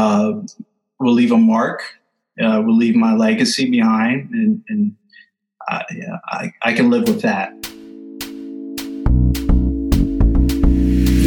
uh, 0.00 0.32
will 0.98 1.12
leave 1.12 1.32
a 1.32 1.36
mark, 1.36 1.82
uh, 2.42 2.62
will 2.64 2.76
leave 2.76 2.96
my 2.96 3.14
legacy 3.14 3.70
behind, 3.70 4.30
and, 4.30 4.64
and 4.68 4.96
uh, 5.70 5.82
yeah, 5.94 6.16
I, 6.26 6.52
I 6.62 6.72
can 6.72 6.88
live 6.90 7.06
with 7.06 7.20
that. 7.22 7.52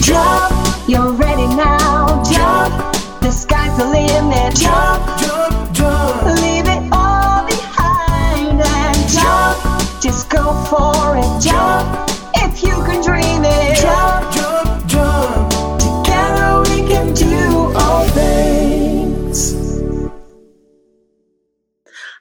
Jump, 0.02 0.90
you're 0.90 1.14
ready 1.14 1.48
now. 1.56 2.24
Jump, 2.24 2.74
the 3.22 3.32
sky's 3.32 3.78
the 3.78 3.86
limit. 3.86 4.56
Jump, 4.56 5.02
jump, 5.22 5.76
jump. 5.78 6.24
Leave 6.42 6.68
it 6.76 6.84
all 6.92 7.46
behind 7.46 8.60
and 8.60 9.00
jump. 9.18 10.02
Just 10.02 10.30
go 10.30 10.44
for 10.70 11.18
it. 11.22 11.30
Jump, 11.42 12.10
if 12.44 12.64
you 12.64 12.76
can 12.88 13.00
dream 13.06 13.33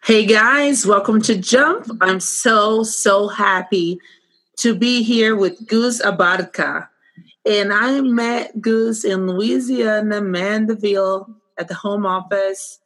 Hey 0.04 0.26
guys, 0.26 0.84
welcome 0.84 1.22
to 1.22 1.36
Jump. 1.36 1.86
I'm 2.00 2.18
so, 2.18 2.82
so 2.82 3.28
happy 3.28 4.00
to 4.56 4.74
be 4.74 5.04
here 5.04 5.36
with 5.36 5.64
Guece 5.68 6.02
Abarca. 6.02 6.88
And 7.46 7.72
I 7.72 8.00
met 8.00 8.60
Goose 8.60 9.04
in 9.04 9.28
Louisiana, 9.28 10.20
Mandeville, 10.20 11.32
at 11.56 11.68
the 11.68 11.74
home 11.74 12.04
office, 12.04 12.80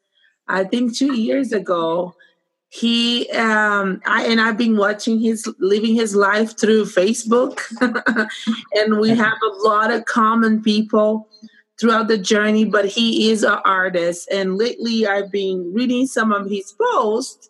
I 0.47 0.65
think 0.65 0.95
two 0.95 1.15
years 1.15 1.52
ago. 1.52 2.15
He 2.69 3.30
um, 3.30 4.03
I 4.05 4.27
and 4.27 4.39
I've 4.39 4.59
been 4.59 4.77
watching 4.77 5.19
his 5.19 5.51
living 5.59 5.95
his 5.95 6.14
life 6.14 6.59
through 6.59 6.84
Facebook, 6.84 7.62
and 8.75 9.01
we 9.01 9.09
have 9.09 9.39
a 9.42 9.67
lot 9.67 9.91
of 9.91 10.05
common 10.05 10.62
people 10.62 11.30
throughout 11.78 12.08
the 12.08 12.18
journey. 12.18 12.64
But 12.64 12.86
he 12.86 13.30
is 13.30 13.42
an 13.42 13.58
artist, 13.64 14.28
and 14.30 14.56
lately 14.56 15.06
I've 15.06 15.30
been 15.30 15.72
reading 15.74 16.06
some 16.06 16.32
of 16.32 16.48
his 16.48 16.74
posts, 16.80 17.48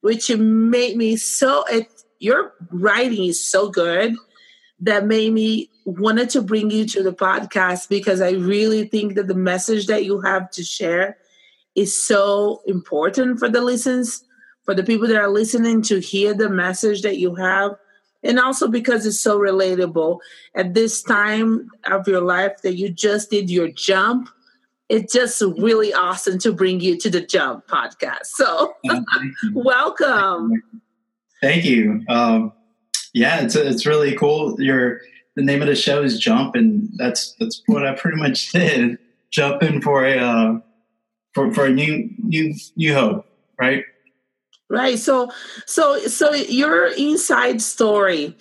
which 0.00 0.34
made 0.36 0.96
me 0.96 1.16
so. 1.16 1.64
It, 1.70 1.88
your 2.20 2.54
writing 2.70 3.26
is 3.26 3.42
so 3.42 3.68
good 3.68 4.14
that 4.80 5.06
made 5.06 5.32
me 5.32 5.70
wanted 5.84 6.30
to 6.30 6.42
bring 6.42 6.70
you 6.70 6.84
to 6.86 7.02
the 7.02 7.12
podcast 7.12 7.88
because 7.88 8.20
I 8.20 8.32
really 8.32 8.86
think 8.86 9.14
that 9.14 9.26
the 9.26 9.34
message 9.34 9.86
that 9.86 10.04
you 10.04 10.20
have 10.20 10.50
to 10.50 10.62
share 10.62 11.16
is 11.74 11.98
so 12.06 12.62
important 12.66 13.38
for 13.38 13.48
the 13.48 13.60
listens, 13.60 14.24
for 14.64 14.74
the 14.74 14.82
people 14.82 15.06
that 15.08 15.16
are 15.16 15.30
listening 15.30 15.82
to 15.82 16.00
hear 16.00 16.34
the 16.34 16.48
message 16.48 17.02
that 17.02 17.18
you 17.18 17.34
have, 17.36 17.76
and 18.22 18.38
also 18.38 18.68
because 18.68 19.06
it's 19.06 19.20
so 19.20 19.38
relatable 19.38 20.18
at 20.54 20.74
this 20.74 21.02
time 21.02 21.70
of 21.90 22.06
your 22.08 22.20
life 22.20 22.62
that 22.62 22.76
you 22.76 22.88
just 22.88 23.30
did 23.30 23.50
your 23.50 23.68
jump. 23.68 24.28
It's 24.88 25.12
just 25.12 25.42
really 25.58 25.92
awesome 25.92 26.38
to 26.40 26.52
bring 26.52 26.80
you 26.80 26.96
to 26.98 27.10
the 27.10 27.20
Jump 27.20 27.66
podcast. 27.68 28.24
So, 28.24 28.74
welcome. 29.52 30.62
Thank 31.42 31.64
you. 31.64 32.02
Um, 32.08 32.52
yeah, 33.12 33.42
it's 33.42 33.54
it's 33.54 33.84
really 33.84 34.16
cool. 34.16 34.60
You're 34.60 35.00
the 35.36 35.42
name 35.42 35.60
of 35.60 35.68
the 35.68 35.76
show 35.76 36.02
is 36.02 36.18
Jump, 36.18 36.54
and 36.54 36.88
that's 36.96 37.34
that's 37.38 37.62
what 37.66 37.86
I 37.86 37.94
pretty 37.94 38.16
much 38.16 38.50
did. 38.52 38.98
Jumping 39.30 39.82
for 39.82 40.06
a 40.06 40.18
uh, 40.18 40.58
for 41.34 41.52
for 41.52 41.66
a 41.66 41.70
new 41.70 42.08
new 42.18 42.54
new 42.76 42.94
hope, 42.94 43.26
right? 43.60 43.84
Right. 44.70 44.98
So 44.98 45.30
so 45.66 45.98
so 46.00 46.34
your 46.34 46.88
inside 46.88 47.62
story. 47.62 48.36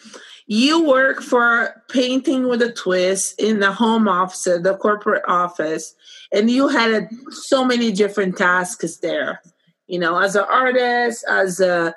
You 0.50 0.86
work 0.86 1.22
for 1.22 1.84
Painting 1.90 2.48
with 2.48 2.62
a 2.62 2.72
Twist 2.72 3.38
in 3.38 3.60
the 3.60 3.74
home 3.74 4.08
office, 4.08 4.44
the 4.44 4.78
corporate 4.80 5.24
office, 5.28 5.94
and 6.32 6.50
you 6.50 6.70
had 6.70 6.92
a, 6.92 7.10
so 7.32 7.66
many 7.66 7.92
different 7.92 8.38
tasks 8.38 8.98
there. 8.98 9.42
You 9.88 10.00
know, 10.00 10.18
as 10.20 10.38
an 10.38 10.46
artist, 10.50 11.26
as 11.30 11.60
a 11.60 11.94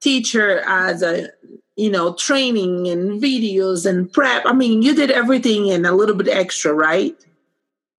teacher, 0.00 0.60
as 0.66 1.02
a 1.02 1.28
you 1.80 1.90
know, 1.90 2.12
training 2.12 2.88
and 2.88 3.22
videos 3.22 3.86
and 3.86 4.12
prep. 4.12 4.44
I 4.44 4.52
mean, 4.52 4.82
you 4.82 4.94
did 4.94 5.10
everything 5.10 5.70
and 5.70 5.86
a 5.86 5.92
little 5.92 6.14
bit 6.14 6.28
extra, 6.28 6.74
right? 6.74 7.16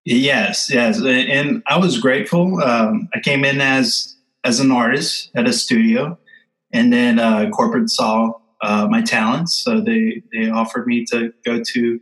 Yes, 0.05 0.69
yes, 0.71 1.01
and 1.01 1.63
I 1.67 1.77
was 1.77 1.99
grateful. 1.99 2.61
Um, 2.61 3.09
I 3.15 3.19
came 3.19 3.43
in 3.43 3.59
as 3.59 4.15
as 4.43 4.59
an 4.59 4.71
artist 4.71 5.31
at 5.35 5.47
a 5.47 5.53
studio, 5.53 6.17
and 6.73 6.91
then 6.91 7.19
uh, 7.19 7.49
corporate 7.49 7.89
saw 7.89 8.33
uh, 8.61 8.87
my 8.89 9.01
talents, 9.01 9.53
so 9.53 9.81
they 9.81 10.23
they 10.31 10.49
offered 10.49 10.87
me 10.87 11.05
to 11.11 11.33
go 11.45 11.61
to 11.63 11.99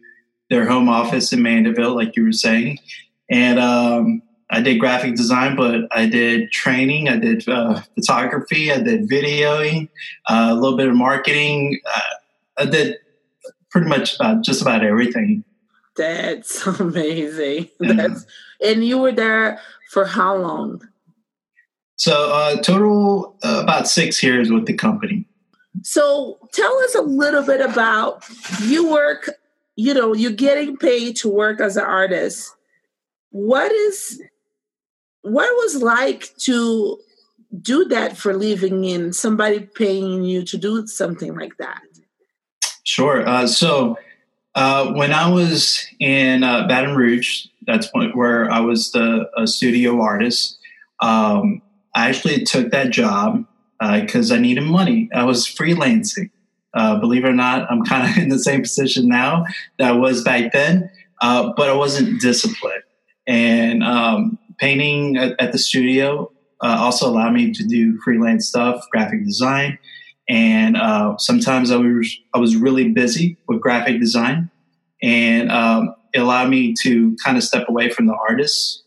their 0.49 0.67
home 0.67 0.89
office 0.89 1.31
in 1.31 1.41
Mandeville, 1.41 1.95
like 1.95 2.15
you 2.15 2.23
were 2.23 2.31
saying, 2.31 2.79
and 3.29 3.59
um, 3.59 4.21
I 4.49 4.61
did 4.61 4.79
graphic 4.79 5.15
design, 5.15 5.55
but 5.55 5.81
I 5.91 6.07
did 6.07 6.51
training, 6.51 7.07
I 7.07 7.17
did 7.17 7.47
uh, 7.47 7.81
photography, 7.95 8.71
I 8.71 8.79
did 8.79 9.07
videoing, 9.07 9.89
uh, 10.27 10.49
a 10.49 10.55
little 10.55 10.77
bit 10.77 10.87
of 10.87 10.95
marketing. 10.95 11.79
Uh, 11.85 12.01
I 12.57 12.65
did 12.65 12.97
pretty 13.69 13.87
much 13.87 14.15
about 14.15 14.43
just 14.43 14.61
about 14.61 14.83
everything. 14.83 15.43
That's 15.95 16.65
amazing. 16.79 17.69
Yeah. 17.79 17.93
That's 17.93 18.25
and 18.63 18.83
you 18.83 18.97
were 18.97 19.11
there 19.11 19.59
for 19.91 20.05
how 20.05 20.35
long? 20.35 20.87
So 21.99 22.31
uh, 22.31 22.61
total 22.61 23.35
uh, 23.43 23.59
about 23.61 23.85
six 23.85 24.23
years 24.23 24.49
with 24.49 24.65
the 24.65 24.73
company. 24.73 25.27
So 25.83 26.39
tell 26.53 26.73
us 26.79 26.95
a 26.95 27.01
little 27.01 27.43
bit 27.43 27.59
about 27.59 28.23
you 28.63 28.89
work. 28.89 29.29
You 29.75 29.93
know, 29.93 30.13
you're 30.13 30.31
getting 30.31 30.77
paid 30.77 31.17
to 31.17 31.29
work 31.29 31.59
as 31.59 31.75
an 31.75 31.83
artist. 31.83 32.55
What 33.31 33.71
is 33.73 34.21
what 35.23 35.53
was 35.57 35.81
like 35.81 36.29
to 36.37 36.97
do 37.61 37.83
that 37.85 38.15
for 38.15 38.33
living 38.33 38.85
in 38.85 39.11
somebody 39.11 39.59
paying 39.59 40.23
you 40.23 40.45
to 40.45 40.57
do 40.57 40.87
something 40.87 41.35
like 41.35 41.57
that 41.57 41.81
sure 42.83 43.27
uh, 43.27 43.47
so 43.47 43.97
uh, 44.53 44.93
when 44.93 45.11
i 45.11 45.27
was 45.27 45.85
in 45.99 46.43
uh, 46.43 46.67
baton 46.67 46.95
rouge 46.95 47.47
that's 47.65 47.89
where 48.13 48.49
i 48.51 48.59
was 48.59 48.91
the 48.91 49.27
studio 49.45 49.99
artist 49.99 50.59
um, 51.01 51.61
i 51.99 52.09
actually 52.09 52.43
took 52.43 52.71
that 52.71 52.89
job 52.89 53.45
because 53.79 54.31
uh, 54.31 54.35
i 54.35 54.39
needed 54.39 54.63
money. 54.63 55.09
I 55.13 55.23
was 55.23 55.45
freelancing. 55.47 56.29
Uh, 56.73 56.99
believe 56.99 57.25
it 57.25 57.29
or 57.29 57.33
not 57.33 57.69
i'm 57.71 57.83
kind 57.83 58.09
of 58.09 58.15
in 58.23 58.29
the 58.29 58.37
same 58.37 58.61
position 58.61 59.07
now 59.07 59.43
that 59.79 59.89
i 59.89 59.91
was 59.91 60.23
back 60.23 60.51
then 60.53 60.89
uh, 61.21 61.51
but 61.57 61.69
i 61.69 61.73
wasn't 61.73 62.21
disciplined. 62.21 62.83
And 63.27 63.83
um, 63.83 64.39
painting 64.59 65.17
at, 65.17 65.39
at 65.39 65.51
the 65.51 65.59
studio 65.59 66.31
uh, 66.61 66.77
also 66.79 67.07
allowed 67.07 67.33
me 67.33 67.53
to 67.53 67.63
do 67.63 67.99
freelance 68.01 68.47
stuff, 68.47 68.83
graphic 68.91 69.23
design, 69.23 69.77
and 70.27 70.75
uh, 70.75 71.17
sometimes 71.17 71.71
I 71.71 71.77
was 71.77 72.17
I 72.33 72.39
was 72.39 72.55
really 72.55 72.89
busy 72.89 73.37
with 73.47 73.61
graphic 73.61 73.99
design, 73.99 74.49
and 75.01 75.51
um, 75.51 75.95
it 76.13 76.19
allowed 76.19 76.49
me 76.49 76.73
to 76.81 77.15
kind 77.23 77.37
of 77.37 77.43
step 77.43 77.69
away 77.69 77.89
from 77.89 78.07
the 78.07 78.15
artist 78.15 78.83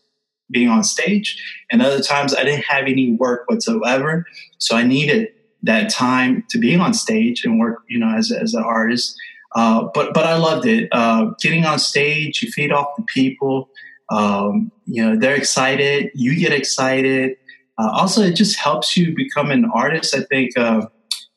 being 0.51 0.69
on 0.69 0.83
stage. 0.83 1.41
And 1.71 1.81
other 1.81 2.01
times 2.01 2.35
I 2.35 2.43
didn't 2.43 2.65
have 2.65 2.85
any 2.85 3.13
work 3.13 3.49
whatsoever, 3.49 4.25
so 4.57 4.75
I 4.75 4.83
needed 4.83 5.29
that 5.63 5.89
time 5.89 6.43
to 6.49 6.59
be 6.59 6.75
on 6.75 6.93
stage 6.93 7.45
and 7.45 7.59
work, 7.59 7.79
you 7.87 7.97
know, 7.99 8.13
as 8.15 8.31
as 8.31 8.53
an 8.53 8.63
artist. 8.63 9.17
Uh, 9.55 9.87
but 9.93 10.13
but 10.13 10.25
I 10.25 10.35
loved 10.35 10.65
it. 10.65 10.89
Uh, 10.91 11.31
getting 11.39 11.65
on 11.65 11.79
stage, 11.79 12.41
you 12.41 12.51
feed 12.51 12.71
off 12.71 12.87
the 12.97 13.03
people. 13.03 13.69
Um, 14.09 14.71
you 14.85 15.03
know, 15.03 15.17
they're 15.17 15.35
excited. 15.35 16.11
You 16.13 16.35
get 16.35 16.51
excited. 16.51 17.37
Uh, 17.77 17.89
also, 17.91 18.21
it 18.21 18.35
just 18.35 18.57
helps 18.59 18.95
you 18.95 19.15
become 19.15 19.49
an 19.49 19.65
artist. 19.65 20.15
I 20.15 20.21
think, 20.21 20.57
uh, 20.57 20.87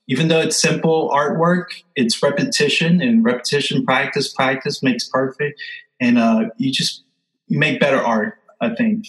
even 0.09 0.29
though 0.29 0.41
it's 0.41 0.61
simple 0.61 1.11
artwork, 1.11 1.67
it's 1.95 2.23
repetition 2.23 3.01
and 3.01 3.25
repetition, 3.25 3.85
practice, 3.85 4.33
practice 4.33 4.83
makes 4.83 5.09
perfect, 5.09 5.61
and 6.01 6.19
uh, 6.19 6.45
you 6.59 6.73
just 6.73 7.05
you 7.49 7.59
make 7.59 7.81
better 7.81 8.01
art. 8.01 8.39
I 8.61 8.75
think. 8.75 9.07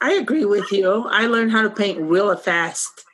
I 0.00 0.12
agree 0.12 0.44
with 0.44 0.70
you. 0.72 1.06
I 1.08 1.26
learned 1.26 1.52
how 1.52 1.62
to 1.62 1.70
paint 1.70 2.00
real 2.00 2.34
fast, 2.36 3.04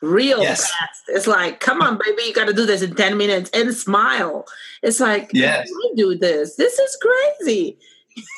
real 0.00 0.42
yes. 0.42 0.70
fast. 0.70 1.02
It's 1.08 1.26
like, 1.26 1.60
come 1.60 1.80
on, 1.80 1.98
baby, 2.04 2.22
you 2.26 2.34
got 2.34 2.48
to 2.48 2.52
do 2.52 2.66
this 2.66 2.82
in 2.82 2.94
ten 2.94 3.16
minutes 3.16 3.50
and 3.54 3.72
smile. 3.74 4.44
It's 4.82 5.00
like, 5.00 5.30
yes, 5.32 5.70
do 5.96 6.16
this. 6.16 6.56
This 6.56 6.78
is 6.78 6.98
crazy. 7.00 7.78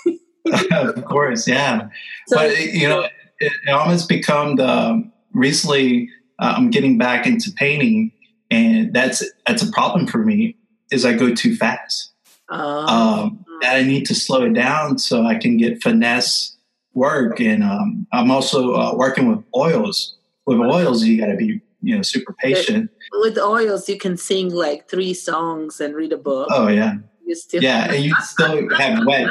of 0.73 1.05
course, 1.05 1.49
yeah. 1.49 1.88
So, 2.29 2.37
but 2.37 2.59
you 2.59 2.88
know, 2.88 3.00
it, 3.41 3.53
it 3.67 3.70
almost 3.70 4.09
become 4.09 4.56
the 4.56 5.11
recently. 5.32 6.11
Uh, 6.38 6.55
I'm 6.56 6.70
getting 6.70 6.99
back 6.99 7.26
into 7.26 7.50
painting, 7.53 8.12
and 8.50 8.93
that's 8.93 9.25
that's 9.47 9.62
a 9.62 9.73
problem 9.73 10.06
for 10.06 10.19
me. 10.19 10.56
Is 10.91 11.05
I 11.05 11.15
go 11.15 11.35
too 11.35 11.56
fast. 11.56 12.12
Oh. 12.50 12.87
Um, 12.87 13.44
I 13.65 13.82
need 13.82 14.05
to 14.06 14.15
slow 14.15 14.43
it 14.44 14.53
down 14.53 14.99
so 14.99 15.25
I 15.25 15.37
can 15.37 15.56
get 15.56 15.82
finesse 15.82 16.56
work. 16.96 17.40
And 17.40 17.62
um, 17.62 18.06
I'm 18.12 18.31
also 18.31 18.75
uh, 18.75 18.94
working 18.94 19.28
with 19.28 19.44
oils. 19.54 20.16
With 20.46 20.58
oils, 20.58 21.04
you 21.04 21.20
got 21.20 21.26
to 21.26 21.37
be 21.37 21.60
you 21.82 21.96
know 21.96 22.02
super 22.02 22.32
patient. 22.32 22.90
With 23.12 23.38
oils, 23.38 23.88
you 23.88 23.98
can 23.98 24.16
sing 24.16 24.50
like 24.50 24.88
three 24.88 25.14
songs 25.14 25.81
and 25.81 25.94
read 25.94 26.12
a 26.12 26.16
book. 26.16 26.48
Oh 26.50 26.69
yeah, 26.69 26.94
you 27.25 27.34
still 27.34 27.62
yeah, 27.62 27.93
and 27.93 28.04
you 28.04 28.14
still 28.22 28.69
have 28.76 29.04
wet 29.06 29.31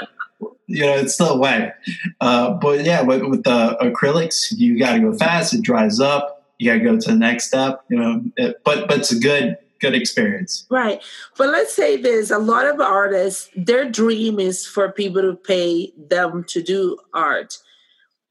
you 0.67 0.85
know, 0.85 0.95
it's 0.95 1.13
still 1.13 1.39
wet. 1.39 1.75
Uh, 2.21 2.53
but 2.53 2.83
yeah, 2.83 3.01
with, 3.01 3.23
with 3.23 3.43
the 3.43 3.77
acrylics, 3.81 4.51
you 4.51 4.79
got 4.79 4.93
to 4.93 4.99
go 4.99 5.13
fast. 5.13 5.53
It 5.53 5.61
dries 5.61 5.99
up. 5.99 6.43
You 6.57 6.71
got 6.71 6.77
to 6.77 6.83
go 6.83 6.99
to 6.99 7.11
the 7.11 7.17
next 7.17 7.47
step. 7.47 7.83
You 7.89 7.97
know, 7.97 8.23
it, 8.37 8.61
but 8.63 8.87
but 8.87 8.99
it's 8.99 9.11
a 9.11 9.19
good 9.19 9.57
good 9.79 9.95
experience. 9.95 10.65
Right. 10.69 11.01
But 11.37 11.49
let's 11.49 11.73
say 11.73 11.97
there's 11.97 12.31
a 12.31 12.39
lot 12.39 12.65
of 12.65 12.79
artists. 12.79 13.49
Their 13.55 13.89
dream 13.89 14.39
is 14.39 14.65
for 14.65 14.91
people 14.91 15.21
to 15.21 15.35
pay 15.35 15.93
them 15.97 16.43
to 16.45 16.61
do 16.61 16.97
art. 17.13 17.57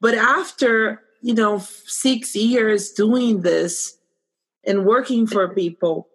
But 0.01 0.15
after 0.15 1.01
you 1.21 1.33
know 1.33 1.59
six 1.59 2.35
years 2.35 2.91
doing 2.91 3.41
this 3.41 3.97
and 4.65 4.85
working 4.85 5.27
for 5.27 5.53
people, 5.53 6.07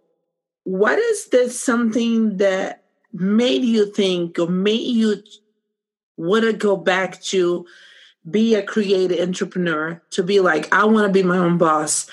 what 0.65 0.99
is 0.99 1.29
this 1.29 1.59
something 1.59 2.37
that 2.39 2.85
made 3.13 3.65
you 3.65 3.93
think 3.93 4.39
or 4.39 4.49
made 4.49 4.81
you 4.81 5.23
want 6.17 6.45
to 6.45 6.53
go 6.53 6.77
back 6.77 7.21
to 7.23 7.67
be 8.31 8.55
a 8.55 8.63
creative 8.63 9.19
entrepreneur 9.19 10.01
to 10.11 10.23
be 10.23 10.39
like 10.41 10.73
i 10.73 10.85
want 10.85 11.07
to 11.07 11.13
be 11.13 11.23
my 11.27 11.39
own 11.39 11.57
boss 11.57 12.09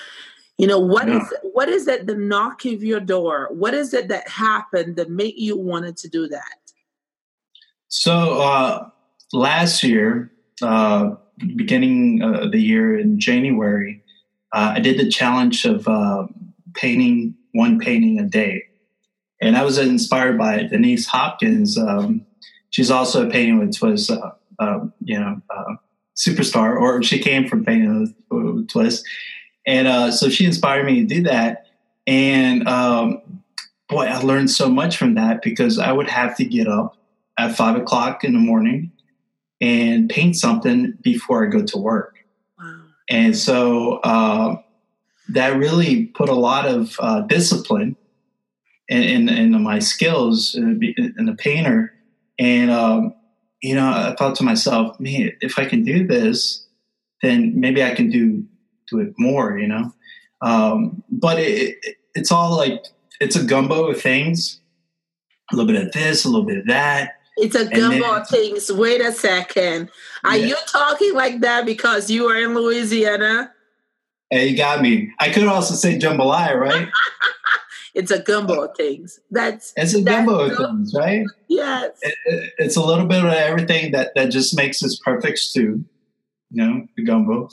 you 0.58 0.66
know 0.66 0.78
what 0.78 1.08
yeah. 1.08 1.22
is 1.22 1.34
what 1.52 1.68
is 1.68 1.88
it 1.88 2.06
the 2.06 2.14
knock 2.14 2.64
of 2.64 2.82
your 2.82 3.00
door 3.00 3.48
what 3.50 3.74
is 3.74 3.94
it 3.94 4.08
that 4.08 4.28
happened 4.28 4.96
that 4.96 5.10
made 5.10 5.34
you 5.36 5.56
wanted 5.56 5.96
to 5.96 6.08
do 6.08 6.28
that 6.28 6.58
so 7.88 8.40
uh 8.40 8.88
last 9.32 9.82
year 9.82 10.30
uh 10.62 11.10
beginning 11.56 12.22
of 12.22 12.52
the 12.52 12.60
year 12.60 12.98
in 12.98 13.18
january 13.18 14.02
uh, 14.52 14.72
i 14.74 14.80
did 14.80 14.98
the 14.98 15.08
challenge 15.08 15.64
of 15.64 15.86
uh 15.88 16.26
painting 16.74 17.34
one 17.52 17.78
painting 17.78 18.18
a 18.18 18.24
day 18.24 18.62
and 19.40 19.56
I 19.56 19.64
was 19.64 19.78
inspired 19.78 20.36
by 20.36 20.64
Denise 20.64 21.06
Hopkins. 21.06 21.78
Um, 21.78 22.26
she's 22.70 22.90
also 22.90 23.26
a 23.26 23.30
painting 23.30 23.58
with 23.58 23.80
was, 23.80 24.10
uh, 24.10 24.30
uh, 24.58 24.80
you 25.00 25.18
know, 25.18 25.40
uh, 25.50 25.74
superstar, 26.16 26.78
or 26.80 27.02
she 27.02 27.18
came 27.18 27.46
from 27.46 27.64
painting 27.64 28.14
with 28.30 28.68
Twist, 28.68 29.06
and 29.68 29.86
uh, 29.86 30.10
so 30.10 30.30
she 30.30 30.46
inspired 30.46 30.86
me 30.86 31.00
to 31.00 31.06
do 31.06 31.22
that. 31.24 31.66
And 32.06 32.66
um, 32.66 33.42
boy, 33.88 34.06
I 34.06 34.18
learned 34.22 34.50
so 34.50 34.70
much 34.70 34.96
from 34.96 35.14
that 35.16 35.42
because 35.42 35.78
I 35.78 35.92
would 35.92 36.08
have 36.08 36.36
to 36.38 36.44
get 36.44 36.66
up 36.66 36.96
at 37.38 37.54
five 37.54 37.76
o'clock 37.76 38.24
in 38.24 38.32
the 38.32 38.38
morning 38.38 38.92
and 39.60 40.08
paint 40.08 40.36
something 40.36 40.94
before 41.02 41.46
I 41.46 41.50
go 41.50 41.62
to 41.64 41.78
work. 41.78 42.16
Wow. 42.58 42.80
And 43.10 43.36
so 43.36 43.98
uh, 43.98 44.56
that 45.28 45.58
really 45.58 46.06
put 46.06 46.30
a 46.30 46.34
lot 46.34 46.66
of 46.66 46.96
uh, 46.98 47.20
discipline 47.22 47.96
in, 48.88 49.02
in, 49.02 49.28
in 49.28 49.62
my 49.62 49.80
skills 49.80 50.54
in 50.54 51.28
a 51.28 51.34
painter. 51.34 51.92
And, 52.38 52.70
um, 52.70 53.14
you 53.60 53.74
know, 53.74 53.86
I 53.86 54.14
thought 54.18 54.36
to 54.36 54.44
myself, 54.44 54.98
man, 54.98 55.32
if 55.42 55.58
I 55.58 55.66
can 55.66 55.84
do 55.84 56.06
this, 56.06 56.66
then 57.20 57.60
maybe 57.60 57.82
I 57.84 57.94
can 57.94 58.08
do, 58.10 58.44
do 58.90 59.00
it 59.00 59.14
more, 59.18 59.58
you 59.58 59.68
know? 59.68 59.92
Um, 60.40 61.02
but 61.10 61.38
it, 61.38 61.78
it, 61.82 61.96
it's 62.14 62.32
all 62.32 62.56
like, 62.56 62.84
it's 63.20 63.36
a 63.36 63.44
gumbo 63.44 63.88
of 63.88 64.00
things, 64.00 64.60
a 65.52 65.56
little 65.56 65.72
bit 65.72 65.82
of 65.82 65.92
this, 65.92 66.24
a 66.24 66.28
little 66.28 66.46
bit 66.46 66.58
of 66.58 66.66
that. 66.66 67.14
It's 67.36 67.54
a 67.54 67.66
gumbo 67.66 68.16
of 68.16 68.28
things. 68.28 68.70
Wait 68.70 69.00
a 69.00 69.12
second. 69.12 69.90
Are 70.24 70.36
yeah. 70.36 70.46
you 70.46 70.56
talking 70.66 71.14
like 71.14 71.40
that 71.40 71.66
because 71.66 72.10
you 72.10 72.26
are 72.26 72.36
in 72.36 72.54
Louisiana? 72.54 73.52
Hey, 74.30 74.48
you 74.48 74.56
got 74.56 74.82
me. 74.82 75.12
I 75.20 75.30
could 75.30 75.44
also 75.44 75.74
say 75.74 75.98
jambalaya, 75.98 76.54
right? 76.56 76.88
it's 77.94 78.10
a 78.10 78.20
gumbo 78.20 78.64
of 78.64 78.76
things. 78.76 79.20
That's 79.30 79.72
it's 79.76 79.94
a 79.94 80.02
gumbo 80.02 80.40
of 80.40 80.56
things, 80.56 80.94
right? 80.96 81.24
Yes. 81.48 81.98
It, 82.02 82.14
it, 82.26 82.52
it's 82.58 82.76
a 82.76 82.84
little 82.84 83.06
bit 83.06 83.24
of 83.24 83.32
everything 83.32 83.92
that 83.92 84.14
that 84.16 84.30
just 84.30 84.56
makes 84.56 84.80
this 84.80 84.98
perfect 84.98 85.38
stew. 85.38 85.84
You 86.50 86.66
know, 86.66 86.86
the 86.96 87.04
gumbo. 87.04 87.48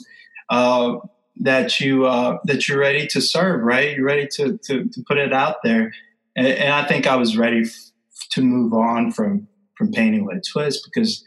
Uh, 0.48 0.98
that 1.40 1.80
you 1.80 2.06
uh, 2.06 2.38
that 2.44 2.68
you're 2.68 2.78
ready 2.78 3.06
to 3.08 3.20
serve, 3.20 3.62
right? 3.62 3.96
You're 3.96 4.06
ready 4.06 4.26
to 4.32 4.58
to, 4.64 4.84
to 4.84 5.02
put 5.06 5.18
it 5.18 5.32
out 5.32 5.56
there, 5.62 5.92
and, 6.34 6.46
and 6.46 6.72
I 6.72 6.86
think 6.86 7.06
I 7.06 7.16
was 7.16 7.36
ready 7.36 7.62
f- 7.62 7.90
to 8.30 8.42
move 8.42 8.72
on 8.72 9.12
from 9.12 9.48
from 9.76 9.92
painting 9.92 10.24
with 10.24 10.38
a 10.38 10.40
twist 10.40 10.88
because 10.92 11.24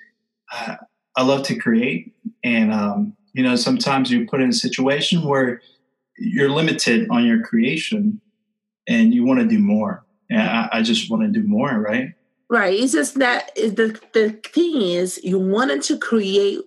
uh, 0.53 0.75
I 1.15 1.23
love 1.23 1.43
to 1.43 1.55
create, 1.55 2.13
and 2.43 2.73
um, 2.73 3.15
you 3.33 3.43
know 3.43 3.55
sometimes 3.55 4.11
you 4.11 4.27
put 4.27 4.41
in 4.41 4.49
a 4.49 4.53
situation 4.53 5.23
where 5.23 5.61
you're 6.17 6.49
limited 6.49 7.07
on 7.09 7.25
your 7.25 7.43
creation 7.43 8.19
and 8.87 9.13
you 9.13 9.23
want 9.23 9.39
to 9.39 9.45
do 9.45 9.59
more. 9.59 10.03
And 10.29 10.41
I, 10.41 10.69
I 10.73 10.81
just 10.81 11.09
want 11.09 11.23
to 11.23 11.29
do 11.29 11.47
more, 11.47 11.79
right? 11.79 12.13
Right. 12.49 12.73
It's 12.73 12.93
just 12.93 13.19
that 13.19 13.55
the 13.55 13.99
the 14.13 14.31
thing 14.31 14.81
is, 14.81 15.23
you 15.23 15.37
wanted 15.37 15.83
to 15.83 15.97
create 15.97 16.59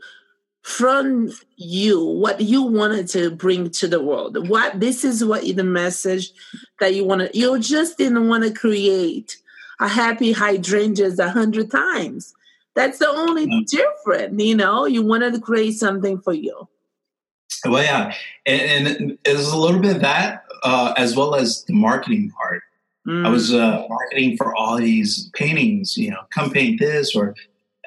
from 0.62 1.30
you 1.56 2.04
what 2.04 2.40
you 2.40 2.62
wanted 2.62 3.08
to 3.08 3.30
bring 3.30 3.70
to 3.70 3.88
the 3.88 4.02
world. 4.02 4.48
What 4.48 4.78
this 4.80 5.04
is 5.04 5.24
what 5.24 5.42
the 5.42 5.64
message 5.64 6.32
that 6.80 6.94
you 6.94 7.04
want 7.04 7.20
to. 7.20 7.38
You 7.38 7.58
just 7.58 7.98
didn't 7.98 8.28
want 8.28 8.44
to 8.44 8.52
create 8.52 9.36
a 9.80 9.88
happy 9.88 10.32
hydrangeas 10.32 11.18
a 11.18 11.30
hundred 11.30 11.70
times. 11.70 12.32
That's 12.74 12.98
the 12.98 13.08
only 13.08 13.46
mm-hmm. 13.46 13.76
difference, 13.76 14.42
you 14.42 14.54
know. 14.54 14.86
You 14.86 15.02
wanted 15.02 15.34
to 15.34 15.40
create 15.40 15.72
something 15.72 16.20
for 16.20 16.32
you. 16.32 16.68
Well, 17.64 17.82
yeah, 17.82 18.14
and, 18.46 18.86
and 18.88 19.18
there's 19.24 19.48
a 19.48 19.56
little 19.56 19.80
bit 19.80 19.96
of 19.96 20.02
that, 20.02 20.44
uh, 20.62 20.94
as 20.96 21.14
well 21.14 21.34
as 21.34 21.64
the 21.64 21.74
marketing 21.74 22.30
part. 22.30 22.62
Mm. 23.06 23.26
I 23.26 23.30
was 23.30 23.52
uh, 23.52 23.84
marketing 23.88 24.36
for 24.36 24.56
all 24.56 24.78
these 24.78 25.28
paintings, 25.34 25.96
you 25.96 26.10
know, 26.10 26.22
come 26.32 26.50
paint 26.50 26.80
this, 26.80 27.14
or 27.14 27.34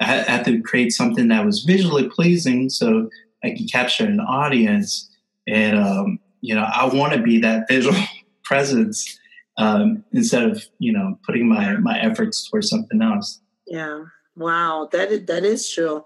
I 0.00 0.04
had 0.04 0.44
to 0.44 0.60
create 0.60 0.92
something 0.92 1.28
that 1.28 1.44
was 1.44 1.64
visually 1.64 2.08
pleasing 2.08 2.68
so 2.68 3.08
I 3.42 3.50
can 3.50 3.66
capture 3.66 4.04
an 4.04 4.20
audience. 4.20 5.10
And, 5.46 5.78
um, 5.78 6.18
you 6.40 6.54
know, 6.54 6.64
I 6.64 6.86
want 6.86 7.14
to 7.14 7.22
be 7.22 7.40
that 7.40 7.66
visual 7.68 7.96
presence 8.44 9.18
um, 9.58 10.04
instead 10.12 10.44
of, 10.44 10.64
you 10.78 10.92
know, 10.92 11.18
putting 11.24 11.48
my, 11.48 11.76
my 11.76 11.98
efforts 11.98 12.48
towards 12.48 12.68
something 12.68 13.00
else. 13.00 13.40
Yeah. 13.66 14.04
Wow. 14.36 14.88
That 14.92 15.10
is, 15.10 15.26
that 15.26 15.44
is 15.44 15.70
true. 15.70 16.04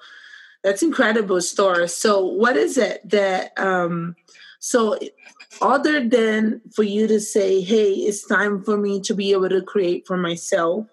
That's 0.62 0.82
incredible 0.82 1.40
story. 1.40 1.88
So 1.88 2.24
what 2.24 2.56
is 2.56 2.78
it 2.78 3.08
that, 3.08 3.58
um, 3.58 4.14
so 4.60 4.98
other 5.60 6.06
than 6.06 6.60
for 6.74 6.82
you 6.82 7.06
to 7.06 7.20
say, 7.20 7.60
hey, 7.60 7.92
it's 7.92 8.26
time 8.26 8.62
for 8.62 8.76
me 8.76 9.00
to 9.00 9.14
be 9.14 9.32
able 9.32 9.48
to 9.48 9.62
create 9.62 10.06
for 10.06 10.16
myself, 10.16 10.86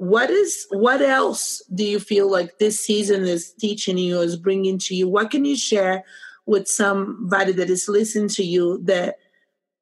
what 0.00 0.30
is 0.30 0.66
what 0.70 1.02
else 1.02 1.62
do 1.74 1.84
you 1.84 2.00
feel 2.00 2.30
like 2.30 2.58
this 2.58 2.80
season 2.80 3.24
is 3.24 3.52
teaching 3.52 3.98
you 3.98 4.20
is 4.20 4.34
bringing 4.34 4.78
to 4.78 4.94
you? 4.94 5.06
What 5.06 5.30
can 5.30 5.44
you 5.44 5.58
share 5.58 6.04
with 6.46 6.68
somebody 6.68 7.52
that 7.52 7.68
is 7.68 7.86
listening 7.86 8.30
to 8.30 8.42
you 8.42 8.80
that 8.84 9.18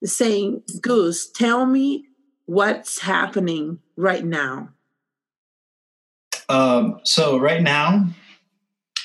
is 0.03 0.17
saying 0.17 0.63
Guece 0.81 1.33
tell 1.33 1.67
me 1.67 2.07
what's 2.47 2.99
happening 2.99 3.79
right 3.97 4.25
now? 4.25 4.71
Um, 6.49 6.99
so 7.05 7.39
right 7.39 7.63
now 7.63 8.09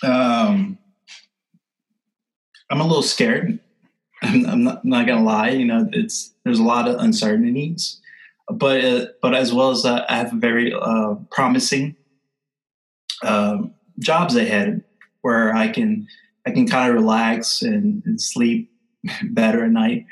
um, 0.02 0.80
i'm 2.72 2.82
a 2.82 2.88
little 2.88 3.04
scared. 3.04 3.60
I'm, 4.24 4.46
I'm 4.50 4.64
not, 4.64 4.84
not, 4.84 5.06
gonna 5.06 5.24
lie. 5.24 5.50
You 5.50 5.66
know, 5.66 5.88
it's 5.92 6.34
there's 6.44 6.58
a 6.58 6.64
lot 6.64 6.88
of 6.88 7.00
uncertainties, 7.00 8.02
but 8.54 8.84
uh, 8.84 9.06
but 9.22 9.34
as 9.34 9.54
well 9.54 9.72
as 9.72 9.86
uh, 9.86 10.06
I 10.08 10.18
have 10.18 10.32
very 10.32 10.74
uh, 10.74 11.16
promising 11.32 11.96
um, 13.24 13.74
jobs 14.00 14.36
ahead 14.36 14.84
where 15.22 15.56
I 15.56 15.68
can 15.68 16.08
I 16.46 16.52
can 16.52 16.68
kind 16.68 16.90
of 16.90 16.96
relax 16.96 17.62
and, 17.62 18.04
and 18.06 18.20
sleep 18.22 18.72
better 19.24 19.66
at 19.66 19.72
night. 19.72 20.06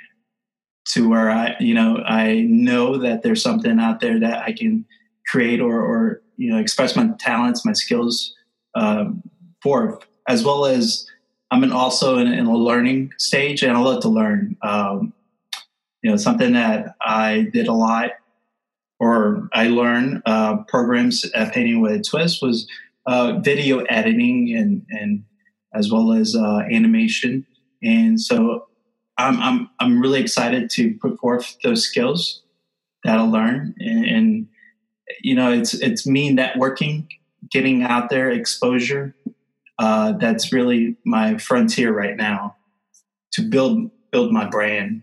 To 0.94 1.08
where 1.08 1.30
I 1.30 1.56
you 1.60 1.74
know 1.74 1.98
I 2.06 2.42
know 2.50 2.98
that 2.98 3.22
there's 3.22 3.42
something 3.42 3.80
out 3.80 4.00
there 4.00 4.20
that 4.20 4.44
I 4.44 4.52
can 4.52 4.86
create 5.28 5.62
or 5.62 5.80
or 5.80 6.22
you 6.38 6.52
know 6.52 6.58
express 6.58 6.96
my 6.96 7.10
talents, 7.20 7.66
my 7.66 7.74
skills 7.74 8.36
um, 8.76 9.22
for, 9.62 10.00
as 10.28 10.44
well 10.44 10.66
as 10.66 11.08
I'm 11.52 11.64
in 11.64 11.72
also 11.72 12.18
in, 12.18 12.28
in, 12.28 12.46
a 12.46 12.56
learning 12.56 13.12
stage, 13.18 13.64
and 13.64 13.76
I 13.76 13.80
love 13.80 14.02
to 14.04 14.10
learn. 14.10 14.58
Um, 14.62 15.14
you 16.02 16.10
know, 16.10 16.18
something 16.18 16.54
that 16.54 16.96
I 17.02 17.48
did 17.54 17.68
a 17.68 17.74
lot, 17.74 18.12
or 19.02 19.50
I 19.52 19.68
learned 19.68 20.22
uh, 20.28 20.58
programs 20.68 21.26
at 21.34 21.54
Painting 21.54 21.82
with 21.82 21.92
a 21.92 22.04
Twist 22.04 22.40
was 22.40 22.68
uh, 23.08 23.40
video 23.40 23.80
editing 23.86 24.56
and 24.56 24.86
and 24.92 25.24
as 25.74 25.92
well 25.92 26.14
as 26.14 26.36
uh, 26.36 26.60
animation. 26.72 27.48
And 27.82 28.22
so 28.22 28.68
I'm 29.18 29.42
I'm 29.42 29.70
I'm 29.80 30.00
really 30.00 30.22
excited 30.22 30.70
to 30.72 30.94
put 31.02 31.20
forth 31.20 31.58
those 31.64 31.84
skills 31.84 32.44
that 33.04 33.18
I 33.18 33.24
learn, 33.24 33.74
and, 33.80 34.06
and 34.06 34.48
you 35.22 35.34
know, 35.34 35.52
it's 35.52 35.74
it's 35.74 36.06
me 36.06 36.32
networking, 36.36 37.08
getting 37.50 37.82
out 37.82 38.12
there, 38.12 38.30
exposure 38.30 39.16
uh, 39.82 40.12
that's 40.14 40.54
really 40.54 40.96
my 41.06 41.40
frontier 41.40 41.92
right 41.92 42.16
now 42.16 42.56
to 43.32 43.42
build 43.42 43.90
build 44.12 44.32
my 44.32 44.48
brand. 44.48 45.02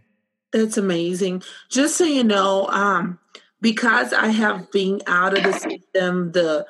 That's 0.52 0.76
amazing. 0.76 1.42
Just 1.68 1.96
so 1.96 2.04
you 2.04 2.22
know, 2.22 2.68
um, 2.68 3.18
because 3.60 4.12
I 4.12 4.28
have 4.28 4.70
been 4.70 5.02
out 5.06 5.36
of 5.36 5.44
the 5.44 5.52
system, 5.52 6.32
the 6.32 6.66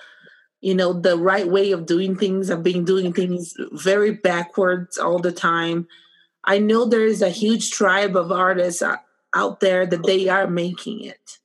you 0.61 0.75
know 0.75 0.93
the 0.93 1.17
right 1.17 1.49
way 1.49 1.71
of 1.71 1.87
doing 1.87 2.17
things 2.17 2.51
i've 2.51 2.65
been 2.65 2.85
doing 2.85 3.13
things 3.13 3.55
very 3.73 4.13
backwards 4.13 4.99
all 4.99 5.19
the 5.19 5.33
time. 5.33 5.87
I 6.45 6.59
know 6.59 6.85
there 6.85 7.05
is 7.05 7.21
a 7.21 7.29
huge 7.29 7.71
tribe 7.71 8.17
of 8.17 8.33
artists 8.33 8.83
out 9.35 9.61
there 9.61 9.87
that 9.87 10.05
they 10.05 10.29
are 10.29 10.47
making 10.47 11.05
it 11.05 11.39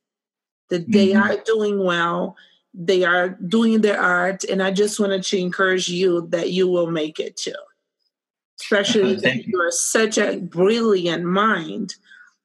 that 0.70 0.90
they 0.90 1.08
mm-hmm. 1.08 1.22
are 1.22 1.36
doing 1.44 1.84
well 1.84 2.36
they 2.72 3.04
are 3.04 3.28
doing 3.28 3.82
their 3.82 4.00
art 4.00 4.42
and 4.44 4.62
i 4.62 4.70
just 4.70 4.98
wanted 4.98 5.22
to 5.22 5.38
encourage 5.38 5.88
you 5.88 6.26
that 6.30 6.50
you 6.50 6.66
will 6.68 6.90
make 6.90 7.20
it 7.20 7.36
too. 7.36 7.52
Especially 8.60 9.14
that 9.26 9.46
you 9.46 9.60
are 9.60 9.70
such 9.70 10.18
a 10.18 10.38
brilliant 10.38 11.24
mind 11.24 11.94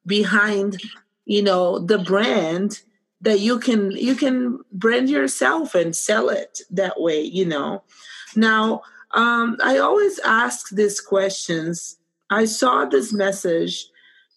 behind 0.05 0.81
you 1.25 1.41
know 1.41 1.79
the 1.79 1.97
brand 1.97 2.81
that 3.21 3.39
you 3.39 3.59
can 3.59 3.91
you 3.91 4.15
can 4.15 4.59
brand 4.71 5.09
yourself 5.09 5.75
and 5.75 5.95
sell 5.95 6.29
it 6.29 6.61
that 6.71 6.99
way 6.99 7.21
you 7.21 7.45
know? 7.45 7.83
Now 8.35 8.81
um, 9.11 9.57
i 9.63 9.77
always 9.77 10.19
ask 10.19 10.69
these 10.69 11.01
questions. 11.01 11.97
I 12.29 12.45
saw 12.45 12.85
this 12.85 13.11
message 13.11 13.87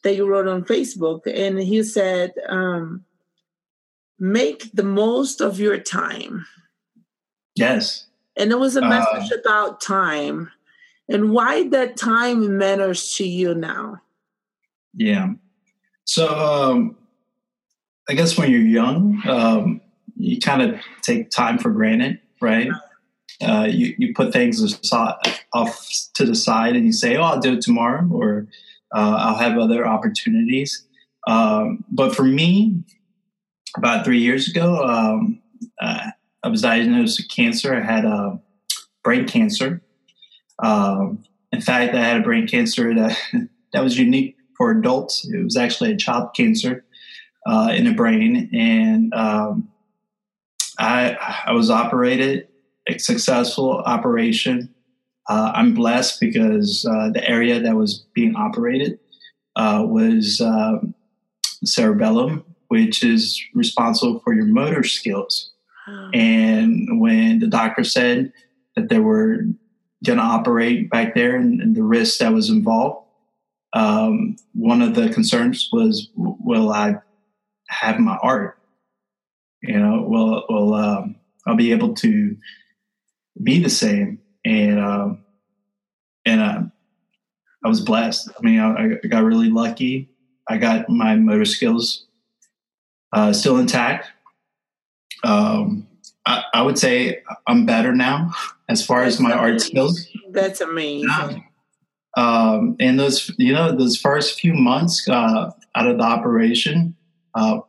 that 0.02 0.16
you 0.16 0.26
wrote 0.26 0.48
on 0.48 0.64
facebook 0.64 1.26
and 1.26 1.58
he 1.58 1.82
said 1.82 2.32
um, 2.48 3.04
make 4.18 4.70
the 4.72 4.82
most 4.84 5.40
of 5.40 5.58
your 5.58 5.78
time. 5.78 6.46
Yes. 7.54 8.06
And 8.36 8.50
it 8.50 8.58
was 8.58 8.76
a 8.76 8.82
message 8.82 9.32
uh, 9.32 9.38
about 9.40 9.80
time. 9.80 10.50
And 11.08 11.32
why 11.32 11.68
that 11.68 11.96
time 11.96 12.56
matters 12.56 13.14
to 13.16 13.26
you 13.26 13.54
now? 13.54 14.00
Yeah. 14.94 15.32
So 16.04 16.28
um, 16.28 16.96
I 18.08 18.14
guess 18.14 18.36
when 18.36 18.50
you're 18.50 18.60
young, 18.60 19.22
um, 19.28 19.80
you 20.16 20.40
kind 20.40 20.62
of 20.62 20.80
take 21.02 21.30
time 21.30 21.58
for 21.58 21.70
granted, 21.70 22.20
right? 22.40 22.70
Uh, 23.40 23.66
you, 23.70 23.94
you 23.98 24.14
put 24.14 24.32
things 24.32 24.60
off 24.92 25.88
to 26.14 26.24
the 26.24 26.34
side 26.34 26.76
and 26.76 26.84
you 26.84 26.92
say, 26.92 27.16
oh, 27.16 27.22
I'll 27.22 27.40
do 27.40 27.54
it 27.54 27.60
tomorrow 27.60 28.08
or 28.10 28.46
uh, 28.94 29.16
I'll 29.18 29.36
have 29.36 29.58
other 29.58 29.86
opportunities. 29.86 30.86
Um, 31.26 31.84
but 31.90 32.14
for 32.14 32.24
me, 32.24 32.82
about 33.76 34.04
three 34.04 34.20
years 34.20 34.48
ago, 34.48 34.84
um, 34.84 35.40
uh, 35.80 36.10
I 36.42 36.48
was 36.48 36.62
diagnosed 36.62 37.20
with 37.20 37.30
cancer. 37.30 37.74
I 37.74 37.80
had 37.80 38.04
a 38.04 38.40
brain 39.02 39.26
cancer. 39.26 39.80
Um, 40.58 41.24
in 41.52 41.60
fact, 41.60 41.94
I 41.94 42.02
had 42.02 42.20
a 42.20 42.24
brain 42.24 42.46
cancer 42.46 42.94
that, 42.94 43.16
that 43.72 43.82
was 43.82 43.98
unique 43.98 44.36
for 44.56 44.70
adults. 44.70 45.24
It 45.24 45.42
was 45.42 45.56
actually 45.56 45.92
a 45.92 45.96
child 45.96 46.34
cancer 46.34 46.84
uh, 47.46 47.72
in 47.74 47.84
the 47.84 47.92
brain, 47.92 48.50
and 48.52 49.12
um, 49.14 49.68
I 50.78 51.16
I 51.46 51.52
was 51.52 51.70
operated 51.70 52.48
a 52.88 52.98
successful 52.98 53.78
operation. 53.78 54.74
Uh, 55.28 55.52
I'm 55.54 55.74
blessed 55.74 56.20
because 56.20 56.84
uh, 56.84 57.10
the 57.10 57.28
area 57.28 57.60
that 57.60 57.76
was 57.76 58.04
being 58.14 58.34
operated 58.34 58.98
uh, 59.54 59.84
was 59.86 60.40
um, 60.40 60.94
cerebellum, 61.64 62.44
which 62.68 63.04
is 63.04 63.40
responsible 63.54 64.20
for 64.20 64.34
your 64.34 64.46
motor 64.46 64.82
skills. 64.82 65.52
And 66.14 67.00
when 67.00 67.40
the 67.40 67.46
doctor 67.46 67.84
said 67.84 68.32
that 68.76 68.88
they 68.88 68.98
were 68.98 69.42
going 70.04 70.18
to 70.18 70.24
operate 70.24 70.90
back 70.90 71.14
there 71.14 71.36
and, 71.36 71.60
and, 71.60 71.76
the 71.76 71.82
risk 71.82 72.18
that 72.18 72.32
was 72.32 72.50
involved, 72.50 73.06
um, 73.72 74.36
one 74.54 74.82
of 74.82 74.94
the 74.94 75.08
concerns 75.10 75.68
was, 75.72 76.08
will 76.14 76.72
I 76.72 76.96
have 77.72 77.98
my 77.98 78.16
art. 78.22 78.58
You 79.62 79.78
know, 79.78 80.04
well, 80.08 80.44
well, 80.48 80.74
um, 80.74 81.16
I'll 81.46 81.56
be 81.56 81.72
able 81.72 81.94
to 81.94 82.36
be 83.42 83.62
the 83.62 83.70
same, 83.70 84.20
and 84.44 84.80
um, 84.80 85.24
and 86.24 86.40
uh, 86.40 86.62
I 87.64 87.68
was 87.68 87.80
blessed. 87.80 88.30
I 88.36 88.42
mean, 88.42 88.58
I, 88.58 88.98
I, 89.02 89.06
got 89.06 89.22
really 89.22 89.50
lucky. 89.50 90.10
I 90.48 90.58
got 90.58 90.88
my 90.88 91.14
motor 91.14 91.44
skills 91.44 92.06
uh, 93.12 93.32
still 93.32 93.58
intact. 93.58 94.08
Um, 95.22 95.86
I, 96.26 96.42
I, 96.54 96.62
would 96.62 96.78
say 96.78 97.22
I'm 97.46 97.64
better 97.64 97.94
now 97.94 98.32
as 98.68 98.84
far 98.84 99.04
as 99.04 99.20
my 99.20 99.32
art 99.32 99.60
skills. 99.60 100.08
That's 100.30 100.60
amazing. 100.60 101.44
Um, 102.16 102.76
and 102.80 102.98
those, 102.98 103.30
you 103.38 103.52
know, 103.52 103.74
those 103.74 103.96
first 103.96 104.38
few 104.38 104.54
months 104.54 105.08
uh, 105.08 105.50
out 105.74 105.86
of 105.86 105.98
the 105.98 106.04
operation, 106.04 106.96
uh, 107.34 107.60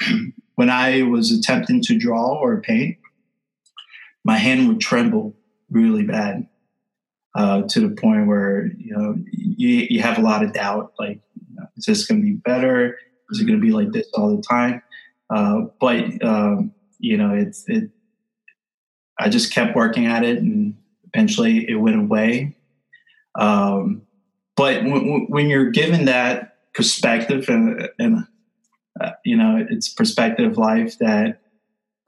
when 0.54 0.70
I 0.70 1.02
was 1.02 1.30
attempting 1.30 1.82
to 1.82 1.98
draw 1.98 2.34
or 2.34 2.60
paint, 2.60 2.98
my 4.24 4.36
hand 4.36 4.68
would 4.68 4.80
tremble 4.80 5.34
really 5.70 6.04
bad 6.04 6.46
uh, 7.34 7.62
to 7.62 7.80
the 7.80 7.94
point 7.94 8.26
where 8.26 8.66
you 8.78 8.96
know 8.96 9.16
you, 9.32 9.86
you 9.90 10.02
have 10.02 10.18
a 10.18 10.22
lot 10.22 10.44
of 10.44 10.52
doubt. 10.52 10.92
Like, 10.98 11.20
you 11.34 11.56
know, 11.56 11.66
is 11.76 11.86
this 11.86 12.06
going 12.06 12.20
to 12.20 12.24
be 12.24 12.34
better? 12.34 12.98
Is 13.30 13.40
it 13.40 13.46
going 13.46 13.58
to 13.58 13.66
be 13.66 13.72
like 13.72 13.92
this 13.92 14.08
all 14.14 14.36
the 14.36 14.42
time? 14.42 14.82
Uh, 15.34 15.62
but 15.80 16.22
um, 16.24 16.72
you 16.98 17.16
know, 17.16 17.34
it's 17.34 17.64
it. 17.68 17.90
I 19.18 19.28
just 19.28 19.52
kept 19.52 19.76
working 19.76 20.06
at 20.06 20.24
it, 20.24 20.38
and 20.38 20.76
eventually 21.12 21.68
it 21.68 21.76
went 21.76 21.96
away. 21.96 22.56
Um, 23.38 24.02
but 24.56 24.82
w- 24.82 25.26
when 25.28 25.48
you're 25.48 25.70
given 25.70 26.04
that 26.06 26.56
perspective 26.74 27.48
and, 27.48 27.88
and 27.98 28.26
uh, 29.00 29.12
you 29.24 29.36
know, 29.36 29.64
it's 29.68 29.88
perspective 29.88 30.58
life 30.58 30.98
that 30.98 31.40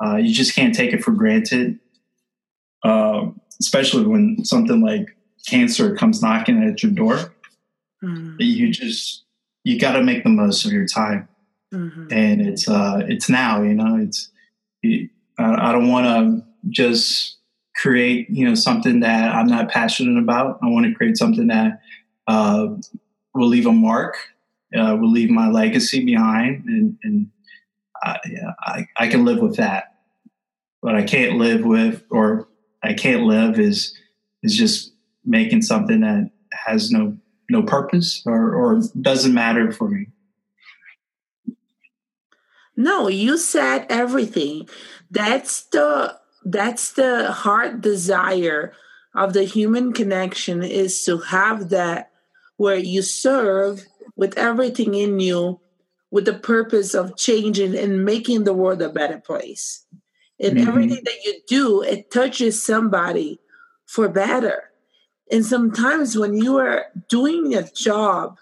uh, 0.04 0.16
you 0.16 0.34
just 0.34 0.54
can't 0.54 0.74
take 0.74 0.92
it 0.92 1.02
for 1.02 1.12
granted. 1.12 1.78
Uh, 2.82 3.30
especially 3.60 4.04
when 4.04 4.44
something 4.44 4.82
like 4.82 5.16
cancer 5.46 5.94
comes 5.94 6.20
knocking 6.20 6.62
at 6.62 6.82
your 6.82 6.92
door, 6.92 7.32
mm-hmm. 8.02 8.36
you 8.38 8.70
just 8.70 9.24
you 9.62 9.78
got 9.78 9.92
to 9.92 10.02
make 10.02 10.24
the 10.24 10.30
most 10.30 10.66
of 10.66 10.72
your 10.72 10.86
time, 10.86 11.28
mm-hmm. 11.72 12.06
and 12.10 12.42
it's 12.42 12.68
uh, 12.68 13.02
it's 13.08 13.30
now. 13.30 13.62
You 13.62 13.74
know, 13.74 13.96
it's 13.96 14.30
I, 14.84 15.08
I 15.38 15.72
don't 15.72 15.88
want 15.88 16.06
to 16.06 16.46
just 16.68 17.38
create 17.74 18.28
you 18.28 18.46
know 18.46 18.54
something 18.54 19.00
that 19.00 19.34
I'm 19.34 19.46
not 19.46 19.70
passionate 19.70 20.20
about. 20.20 20.58
I 20.62 20.66
want 20.66 20.86
to 20.86 20.94
create 20.94 21.16
something 21.16 21.46
that 21.46 21.80
uh, 22.26 22.68
will 23.34 23.48
leave 23.48 23.66
a 23.66 23.72
mark 23.72 24.16
uh, 24.74 24.96
will 24.96 25.10
leave 25.10 25.30
my 25.30 25.48
legacy 25.48 26.04
behind, 26.04 26.64
and, 26.64 26.98
and 27.02 27.30
I, 28.02 28.18
yeah, 28.28 28.52
I, 28.60 28.86
I 28.96 29.08
can 29.08 29.24
live 29.24 29.38
with 29.38 29.56
that. 29.56 29.94
But 30.82 30.94
I 30.94 31.02
can't 31.02 31.38
live 31.38 31.64
with, 31.64 32.02
or 32.10 32.48
I 32.82 32.92
can't 32.92 33.22
live 33.22 33.58
is 33.58 33.96
is 34.42 34.56
just 34.56 34.92
making 35.24 35.62
something 35.62 36.00
that 36.00 36.30
has 36.52 36.90
no 36.90 37.16
no 37.50 37.62
purpose 37.62 38.22
or 38.26 38.54
or 38.54 38.82
doesn't 39.00 39.34
matter 39.34 39.72
for 39.72 39.88
me. 39.88 40.08
No, 42.76 43.08
you 43.08 43.38
said 43.38 43.86
everything. 43.88 44.68
That's 45.10 45.64
the 45.66 46.18
that's 46.44 46.92
the 46.92 47.32
heart 47.32 47.80
desire 47.80 48.74
of 49.14 49.32
the 49.32 49.44
human 49.44 49.92
connection 49.92 50.62
is 50.62 51.04
to 51.04 51.18
have 51.18 51.70
that 51.70 52.10
where 52.56 52.76
you 52.76 53.02
serve 53.02 53.86
with 54.24 54.38
everything 54.38 54.94
in 54.94 55.20
you 55.20 55.60
with 56.10 56.24
the 56.24 56.32
purpose 56.32 56.94
of 56.94 57.14
changing 57.14 57.76
and 57.76 58.06
making 58.06 58.44
the 58.44 58.54
world 58.54 58.80
a 58.80 58.88
better 58.88 59.18
place. 59.18 59.84
And 60.40 60.56
mm-hmm. 60.56 60.68
everything 60.68 61.02
that 61.04 61.24
you 61.24 61.40
do, 61.46 61.82
it 61.82 62.10
touches 62.10 62.64
somebody 62.64 63.38
for 63.84 64.08
better. 64.08 64.70
And 65.30 65.44
sometimes 65.44 66.16
when 66.16 66.32
you 66.32 66.56
are 66.56 66.86
doing 67.10 67.54
a 67.54 67.70
job 67.72 68.38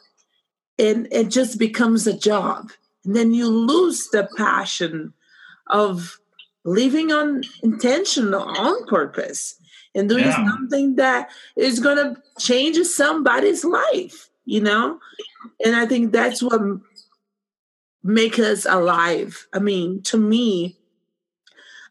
and 0.79 1.09
it 1.11 1.31
just 1.31 1.59
becomes 1.59 2.07
a 2.07 2.17
job, 2.17 2.71
and 3.05 3.17
then 3.17 3.35
you 3.35 3.49
lose 3.49 4.07
the 4.13 4.29
passion 4.37 5.13
of 5.67 6.21
living 6.65 7.11
on 7.11 7.43
intention, 7.65 8.33
on 8.35 8.87
purpose, 8.87 9.57
and 9.97 10.09
doing 10.09 10.27
yeah. 10.27 10.47
something 10.47 10.95
that 10.95 11.29
is 11.57 11.81
going 11.81 11.97
to 11.97 12.23
change 12.39 12.79
somebody's 12.87 13.65
life 13.65 14.29
you 14.45 14.61
know? 14.61 14.99
And 15.65 15.77
I 15.77 15.87
think 15.87 16.13
that's 16.13 16.43
what 16.43 16.61
makes 18.03 18.39
us 18.39 18.67
alive. 18.67 19.47
I 19.53 19.59
mean, 19.59 20.03
to 20.03 20.17
me, 20.17 20.77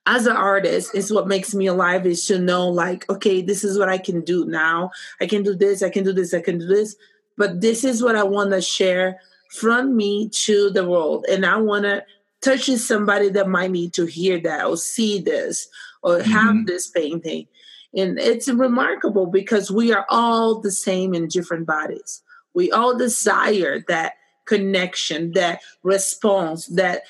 as 0.08 0.26
an 0.26 0.36
artist, 0.36 0.96
is 0.96 1.14
what 1.14 1.28
makes 1.28 1.54
me 1.54 1.68
alive 1.68 2.06
is 2.06 2.26
to 2.26 2.40
know, 2.40 2.68
like, 2.68 3.10
okay, 3.10 3.42
this 3.42 3.64
is 3.64 3.78
what 3.78 3.90
I 3.90 3.98
can 3.98 4.22
do 4.22 4.46
now. 4.46 4.92
I 5.20 5.28
can 5.28 5.44
do 5.44 5.56
this, 5.56 5.84
I 5.84 5.90
can 5.90 6.04
do 6.04 6.12
this, 6.12 6.34
I 6.34 6.42
can 6.42 6.58
do 6.58 6.66
this. 6.66 6.96
But 7.38 7.62
this 7.62 7.84
is 7.84 8.04
what 8.04 8.16
I 8.16 8.24
want 8.24 8.52
to 8.52 8.62
share 8.62 9.20
from 9.52 9.96
me 9.96 10.30
to 10.30 10.70
the 10.72 10.88
world. 10.88 11.26
And 11.30 11.46
I 11.46 11.58
want 11.58 11.84
to 11.84 12.04
touch 12.42 12.66
somebody 12.66 13.30
that 13.30 13.48
might 13.48 13.72
need 13.72 13.94
to 13.94 14.06
hear 14.06 14.40
that 14.40 14.66
or 14.66 14.76
see 14.76 15.22
this 15.22 15.68
or 16.02 16.18
mm-hmm. 16.18 16.32
have 16.32 16.66
this 16.66 16.88
painting. 16.88 17.48
And 17.96 18.18
it's 18.18 18.48
remarkable 18.48 19.28
because 19.28 19.70
we 19.70 19.94
are 19.94 20.06
all 20.10 20.60
the 20.60 20.72
same 20.72 21.14
in 21.14 21.28
different 21.28 21.68
bodies. 21.68 22.24
We 22.54 22.72
all 22.72 22.98
desire 22.98 23.84
that 23.88 24.14
connection, 24.46 25.32
that 25.34 25.62
response, 25.84 26.68
that 26.68 27.04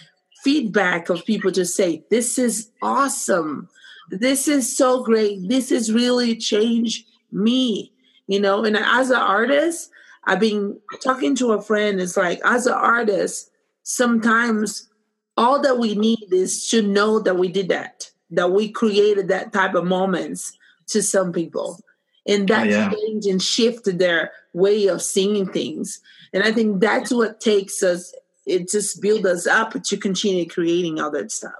feedback 0.43 1.09
of 1.09 1.25
people 1.25 1.51
to 1.51 1.65
say, 1.65 2.03
This 2.09 2.37
is 2.37 2.69
awesome. 2.81 3.69
this 4.09 4.47
is 4.47 4.75
so 4.75 5.03
great. 5.03 5.47
This 5.47 5.69
has 5.69 5.91
really 5.91 6.35
changed 6.35 7.05
me, 7.31 7.93
you 8.27 8.39
know. 8.39 8.63
And 8.65 8.77
as 8.77 9.09
an 9.09 9.17
artist, 9.17 9.89
I've 10.25 10.39
been 10.39 10.79
talking 11.03 11.35
to 11.37 11.53
a 11.53 11.61
friend. 11.61 11.99
It's 11.99 12.17
like, 12.17 12.39
as 12.43 12.67
an 12.67 12.73
artist, 12.73 13.49
sometimes 13.83 14.89
all 15.37 15.61
that 15.61 15.79
we 15.79 15.95
need 15.95 16.31
is 16.31 16.69
to 16.69 16.81
know 16.81 17.19
that 17.19 17.37
we 17.37 17.47
did 17.47 17.69
that, 17.69 18.11
that 18.31 18.51
we 18.51 18.69
created 18.69 19.29
that 19.29 19.53
type 19.53 19.73
of 19.75 19.85
moments 19.85 20.57
to 20.87 21.01
some 21.01 21.31
people. 21.31 21.79
And 22.27 22.47
that 22.49 22.67
Oh, 22.67 22.69
yeah. 22.69 22.89
change 22.91 23.25
and 23.25 23.41
shift 23.41 23.85
their 23.97 24.31
way 24.53 24.87
of 24.87 25.01
seeing 25.01 25.47
things. 25.51 25.99
And 26.33 26.43
I 26.43 26.51
think 26.51 26.79
that's 26.79 27.11
what 27.11 27.41
takes 27.41 27.81
us, 27.83 28.13
it 28.45 28.69
just 28.69 29.01
builds 29.01 29.25
us 29.25 29.47
up 29.47 29.81
to 29.81 29.97
continue 29.97 30.47
creating 30.47 30.99
all 30.99 31.11
that 31.11 31.31
stuff. 31.31 31.53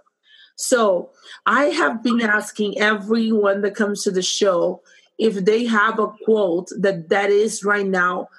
So 0.55 1.09
I 1.45 1.65
have 1.65 2.03
been 2.03 2.21
asking 2.21 2.77
everyone 2.79 3.61
that 3.61 3.75
comes 3.75 4.03
to 4.03 4.11
the 4.11 4.21
show 4.21 4.81
if 5.17 5.45
they 5.45 5.65
have 5.65 5.99
a 5.99 6.07
quote 6.25 6.69
that 6.79 7.09
that 7.09 7.29
is 7.31 7.63
right 7.63 7.85
now 7.85 8.29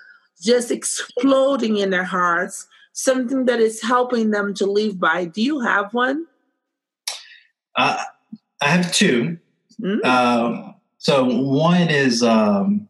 just 0.41 0.71
exploding 0.71 1.77
in 1.77 1.91
their 1.91 2.05
hearts, 2.05 2.67
something 2.93 3.47
that 3.47 3.61
is 3.61 3.83
helping 3.83 4.31
them 4.31 4.55
to 4.55 4.67
live 4.67 4.99
by. 5.01 5.25
Do 5.25 5.43
you 5.43 5.61
have 5.61 5.93
one? 5.95 6.27
Uh, 7.77 8.03
I 8.61 8.69
have 8.69 8.93
two. 8.93 9.39
Mm? 9.81 10.05
Um, 10.05 10.75
so 11.03 11.25
one 11.25 11.89
is 11.89 12.23
um, 12.23 12.87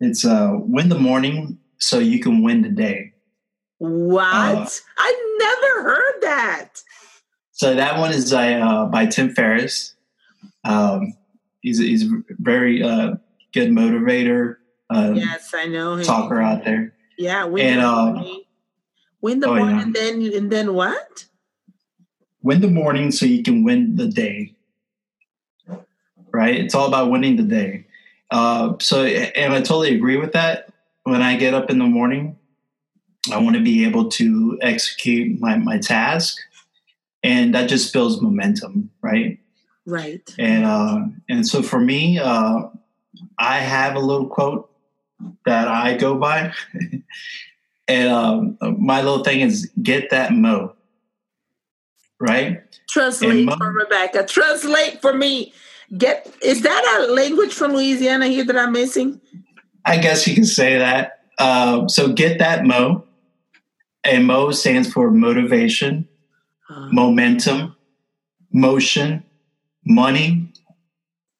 it's 0.00 0.24
uh, 0.24 0.52
win 0.54 0.88
the 0.88 0.98
morning 0.98 1.58
so 1.78 1.98
you 1.98 2.18
can 2.18 2.42
win 2.42 2.62
the 2.62 2.70
day. 2.70 3.12
What? 3.76 4.24
Uh, 4.24 4.68
I 4.96 5.36
never 5.38 5.82
heard 5.90 6.22
that. 6.22 6.68
So 7.52 7.74
that 7.74 7.98
one 7.98 8.12
is 8.12 8.32
uh, 8.32 8.86
by 8.86 9.04
Tim 9.04 9.34
Ferriss. 9.34 9.94
Um, 10.64 11.12
he's 11.60 11.78
he's 11.78 12.10
a 12.10 12.22
very 12.38 12.82
uh, 12.82 13.16
good 13.52 13.68
motivator, 13.68 14.56
uh, 14.88 15.12
Yes, 15.14 15.52
I 15.54 15.66
know 15.66 15.96
him. 15.96 16.04
talker 16.04 16.40
out 16.40 16.64
there. 16.64 16.94
Yeah, 17.18 17.44
win 17.44 17.66
And, 17.66 17.82
the 17.82 17.86
um, 17.86 18.14
morning. 18.14 18.42
Win 19.20 19.40
the 19.40 19.48
oh, 19.48 19.56
morning, 19.56 19.76
yeah. 19.76 19.82
and 19.82 19.94
then 19.94 20.22
and 20.34 20.50
then 20.50 20.72
what? 20.72 21.26
Win 22.42 22.62
the 22.62 22.68
morning 22.70 23.10
so 23.12 23.26
you 23.26 23.42
can 23.42 23.62
win 23.62 23.96
the 23.96 24.06
day. 24.06 24.56
Right? 26.32 26.56
It's 26.56 26.74
all 26.74 26.86
about 26.86 27.10
winning 27.10 27.36
the 27.36 27.42
day. 27.42 27.86
Uh, 28.30 28.74
so, 28.80 29.04
and 29.04 29.52
I 29.52 29.58
totally 29.58 29.94
agree 29.94 30.16
with 30.16 30.32
that. 30.32 30.72
When 31.04 31.22
I 31.22 31.36
get 31.36 31.54
up 31.54 31.70
in 31.70 31.78
the 31.78 31.86
morning, 31.86 32.38
I 33.32 33.38
want 33.38 33.56
to 33.56 33.62
be 33.62 33.84
able 33.84 34.08
to 34.10 34.58
execute 34.62 35.40
my, 35.40 35.56
my 35.56 35.78
task, 35.78 36.38
and 37.22 37.54
that 37.54 37.68
just 37.68 37.92
builds 37.92 38.20
momentum, 38.20 38.90
right? 39.02 39.38
Right. 39.86 40.34
And 40.38 40.64
uh, 40.64 41.00
and 41.28 41.46
so 41.46 41.62
for 41.62 41.80
me, 41.80 42.18
uh, 42.18 42.68
I 43.38 43.58
have 43.58 43.96
a 43.96 44.00
little 44.00 44.26
quote 44.26 44.70
that 45.44 45.68
I 45.68 45.96
go 45.96 46.16
by, 46.16 46.52
and 47.88 48.08
um, 48.08 48.58
my 48.78 49.02
little 49.02 49.24
thing 49.24 49.40
is 49.40 49.70
get 49.82 50.10
that 50.10 50.32
mo. 50.32 50.74
Right? 52.20 52.62
Translate 52.88 53.46
Mo- 53.46 53.56
for 53.56 53.72
Rebecca. 53.72 54.26
Translate 54.26 55.00
for 55.00 55.14
me. 55.14 55.54
Get 55.96 56.32
is 56.42 56.62
that 56.62 56.98
a 57.08 57.12
language 57.12 57.52
from 57.52 57.72
Louisiana 57.72 58.26
here 58.28 58.44
that 58.44 58.56
I'm 58.56 58.72
missing? 58.72 59.20
I 59.84 59.98
guess 59.98 60.26
you 60.26 60.34
can 60.34 60.44
say 60.44 60.78
that. 60.78 61.20
Uh, 61.38 61.88
so 61.88 62.12
get 62.12 62.38
that 62.38 62.64
mo, 62.64 63.04
and 64.04 64.26
mo 64.26 64.50
stands 64.52 64.92
for 64.92 65.10
motivation, 65.10 66.06
Uh, 66.68 66.88
momentum, 66.92 67.74
motion, 68.52 69.24
money. 69.84 70.52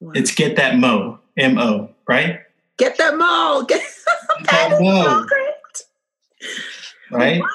wow. 0.01 0.13
It's 0.17 0.35
get 0.35 0.57
that 0.57 0.79
mo, 0.79 1.21
M 1.37 1.59
O, 1.59 1.91
right? 2.09 2.41
Get 2.79 2.97
that 2.99 3.17
mo. 3.17 3.65
Get 3.69 3.83
that 4.47 4.73
is 4.73 4.81
mo. 4.81 5.27
Right. 7.13 7.41
Wow. 7.41 7.49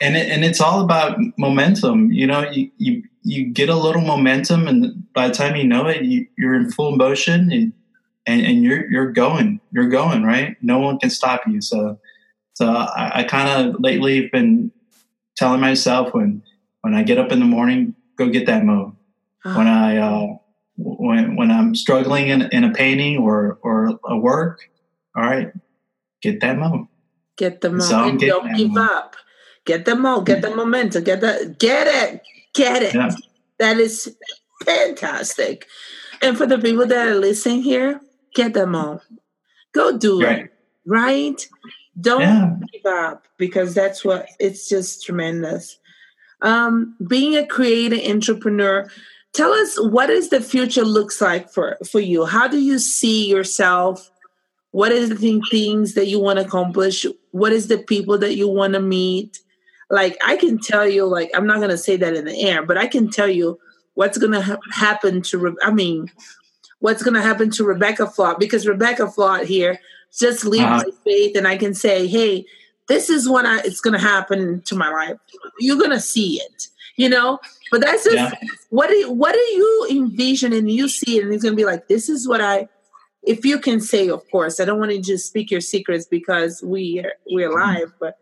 And 0.00 0.16
it, 0.16 0.30
and 0.30 0.44
it's 0.44 0.60
all 0.60 0.82
about 0.82 1.18
momentum. 1.36 2.10
You 2.12 2.26
know, 2.26 2.48
you, 2.50 2.70
you 2.78 3.02
you 3.22 3.46
get 3.46 3.68
a 3.68 3.76
little 3.76 4.02
momentum, 4.02 4.66
and 4.66 5.12
by 5.12 5.28
the 5.28 5.34
time 5.34 5.56
you 5.56 5.64
know 5.64 5.86
it, 5.86 6.02
you, 6.02 6.26
you're 6.36 6.54
in 6.54 6.70
full 6.70 6.96
motion, 6.96 7.52
and, 7.52 7.72
and 8.26 8.40
and 8.44 8.62
you're 8.62 8.90
you're 8.90 9.12
going, 9.12 9.60
you're 9.72 9.88
going 9.88 10.22
right. 10.22 10.56
No 10.62 10.78
one 10.78 10.98
can 10.98 11.10
stop 11.10 11.42
you. 11.46 11.60
So 11.60 11.98
so 12.54 12.72
I, 12.72 13.20
I 13.20 13.24
kind 13.24 13.68
of 13.68 13.80
lately 13.80 14.22
have 14.22 14.32
been 14.32 14.72
telling 15.36 15.60
myself 15.60 16.14
when 16.14 16.42
when 16.80 16.94
I 16.94 17.02
get 17.02 17.18
up 17.18 17.32
in 17.32 17.40
the 17.40 17.46
morning, 17.46 17.94
go 18.16 18.28
get 18.28 18.46
that 18.46 18.64
mo. 18.64 18.96
When 19.42 19.68
I 19.68 19.98
uh, 19.98 20.36
when 20.76 21.36
when 21.36 21.50
I'm 21.50 21.74
struggling 21.74 22.28
in, 22.28 22.42
in 22.42 22.64
a 22.64 22.72
painting 22.72 23.18
or 23.18 23.58
or 23.62 23.98
a 24.06 24.16
work, 24.16 24.60
all 25.14 25.22
right, 25.22 25.52
get 26.22 26.40
that 26.40 26.56
mo. 26.56 26.88
Get 27.36 27.60
the 27.60 27.70
mo. 27.70 27.80
So 27.80 28.04
and 28.04 28.18
don't 28.18 28.56
give 28.56 28.70
mo. 28.70 28.82
up. 28.82 29.16
Get 29.64 29.84
the 29.84 29.94
mo. 29.94 30.20
Get 30.20 30.42
the 30.42 30.54
momentum. 30.54 31.04
Get 31.04 31.20
the 31.20 31.54
get 31.58 31.86
it. 31.86 32.22
Get 32.54 32.82
it. 32.82 32.94
Yeah. 32.94 33.10
That 33.58 33.78
is 33.78 34.14
fantastic. 34.64 35.66
And 36.22 36.36
for 36.36 36.46
the 36.46 36.58
people 36.58 36.86
that 36.86 37.08
are 37.08 37.14
listening 37.14 37.62
here, 37.62 38.00
get 38.34 38.54
them 38.54 38.74
all. 38.74 39.02
Go 39.72 39.96
do 39.96 40.22
Right. 40.22 40.38
it. 40.46 40.50
Right? 40.86 41.48
Don't 42.00 42.20
Yeah. 42.20 42.56
give 42.72 42.86
up 42.86 43.24
because 43.38 43.74
that's 43.74 44.04
what 44.04 44.26
it's 44.38 44.68
just 44.68 45.04
tremendous. 45.04 45.78
Um, 46.42 46.96
being 47.06 47.36
a 47.36 47.46
creative 47.46 48.04
entrepreneur, 48.10 48.90
tell 49.32 49.52
us 49.52 49.76
what 49.80 50.10
is 50.10 50.28
the 50.28 50.40
future 50.40 50.84
looks 50.84 51.20
like 51.20 51.50
for 51.50 51.78
for 51.90 52.00
you. 52.00 52.24
How 52.26 52.48
do 52.48 52.58
you 52.58 52.78
see 52.78 53.28
yourself? 53.28 54.10
What 54.72 54.90
is 54.92 55.08
the 55.08 55.14
thing, 55.14 55.40
things 55.50 55.94
that 55.94 56.08
you 56.08 56.18
want 56.18 56.38
to 56.40 56.44
accomplish? 56.44 57.06
What 57.30 57.52
is 57.52 57.68
the 57.68 57.78
people 57.78 58.18
that 58.18 58.34
you 58.34 58.48
want 58.48 58.74
to 58.74 58.80
meet? 58.80 59.38
Like 59.90 60.16
I 60.24 60.36
can 60.36 60.58
tell 60.58 60.88
you, 60.88 61.04
like 61.06 61.30
I'm 61.34 61.46
not 61.46 61.60
gonna 61.60 61.78
say 61.78 61.96
that 61.96 62.14
in 62.14 62.24
the 62.24 62.40
air, 62.42 62.64
but 62.64 62.78
I 62.78 62.86
can 62.86 63.10
tell 63.10 63.28
you 63.28 63.58
what's 63.94 64.18
gonna 64.18 64.42
ha- 64.42 64.58
happen 64.72 65.22
to. 65.22 65.38
Re- 65.38 65.56
I 65.62 65.70
mean, 65.70 66.10
what's 66.80 67.02
gonna 67.02 67.22
happen 67.22 67.50
to 67.52 67.64
Rebecca 67.64 68.04
Flott 68.06 68.38
because 68.38 68.66
Rebecca 68.66 69.04
Flott 69.06 69.44
here 69.44 69.78
just 70.18 70.44
leave 70.44 70.62
Uh-huh. 70.62 70.76
my 70.86 70.90
faith, 71.04 71.36
and 71.36 71.46
I 71.46 71.56
can 71.56 71.74
say, 71.74 72.06
hey, 72.06 72.44
this 72.88 73.08
is 73.10 73.28
what 73.28 73.46
I, 73.46 73.58
it's 73.60 73.80
gonna 73.80 73.98
happen 73.98 74.62
to 74.62 74.74
my 74.74 74.90
life. 74.90 75.16
You're 75.60 75.78
gonna 75.78 76.00
see 76.00 76.40
it, 76.40 76.68
you 76.96 77.08
know. 77.08 77.38
But 77.70 77.80
that's 77.82 78.04
just 78.04 78.16
Yeah. 78.16 78.32
what 78.70 78.88
do 78.88 78.96
you, 78.96 79.10
what 79.10 79.32
do 79.32 79.38
you 79.40 79.86
envision 79.90 80.52
and 80.52 80.70
you 80.70 80.88
see 80.88 81.18
it, 81.18 81.24
and 81.24 81.32
it's 81.34 81.42
gonna 81.44 81.56
be 81.56 81.64
like, 81.64 81.88
this 81.88 82.08
is 82.08 82.26
what 82.28 82.40
I. 82.40 82.68
If 83.26 83.44
you 83.46 83.58
can 83.58 83.80
say, 83.80 84.08
of 84.10 84.22
course, 84.30 84.60
I 84.60 84.66
don't 84.66 84.78
want 84.78 84.90
to 84.92 85.00
just 85.00 85.26
speak 85.26 85.50
your 85.50 85.62
secrets 85.62 86.04
because 86.06 86.62
we 86.62 87.00
are, 87.00 87.12
we're 87.30 87.50
live, 87.52 87.92
but 87.98 88.18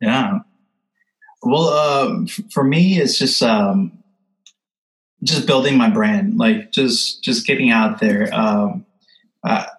Yeah. 0.00 0.40
Well, 1.46 1.68
uh, 1.68 2.26
for 2.50 2.64
me, 2.64 2.98
it's 2.98 3.18
just 3.18 3.42
um, 3.42 3.92
just 5.22 5.46
building 5.46 5.76
my 5.76 5.88
brand, 5.88 6.38
like 6.38 6.72
just 6.72 7.22
just 7.22 7.46
getting 7.46 7.70
out 7.70 8.00
there. 8.00 8.34
Um, 8.34 8.84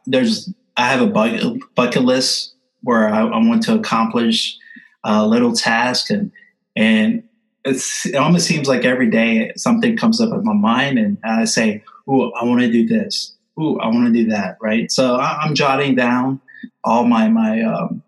there's 0.06 0.50
I 0.78 0.88
have 0.88 1.02
a 1.02 1.08
bucket, 1.08 1.62
bucket 1.76 2.04
list 2.04 2.56
where 2.84 3.10
I, 3.10 3.22
I 3.22 3.38
want 3.46 3.64
to 3.64 3.76
accomplish 3.76 4.58
a 5.04 5.28
little 5.28 5.52
task, 5.52 6.10
and 6.10 6.32
and 6.76 7.24
it 7.66 8.16
almost 8.16 8.48
seems 8.48 8.70
like 8.70 8.86
every 8.86 9.10
day 9.10 9.52
something 9.58 9.98
comes 9.98 10.22
up 10.22 10.32
in 10.32 10.46
my 10.46 10.54
mind, 10.54 10.98
and 10.98 11.18
I 11.26 11.44
say, 11.46 11.84
"Ooh, 12.10 12.32
I 12.32 12.46
want 12.46 12.62
to 12.62 12.72
do 12.72 12.88
this. 12.88 13.36
Ooh, 13.60 13.78
I 13.80 13.88
want 13.88 14.08
to 14.08 14.24
do 14.24 14.30
that." 14.30 14.58
Right. 14.62 14.90
So 14.90 15.16
I, 15.16 15.42
I'm 15.42 15.54
jotting 15.54 15.96
down 15.96 16.40
all 16.86 17.04
my 17.04 17.28
my 17.28 17.62
um, 17.62 18.04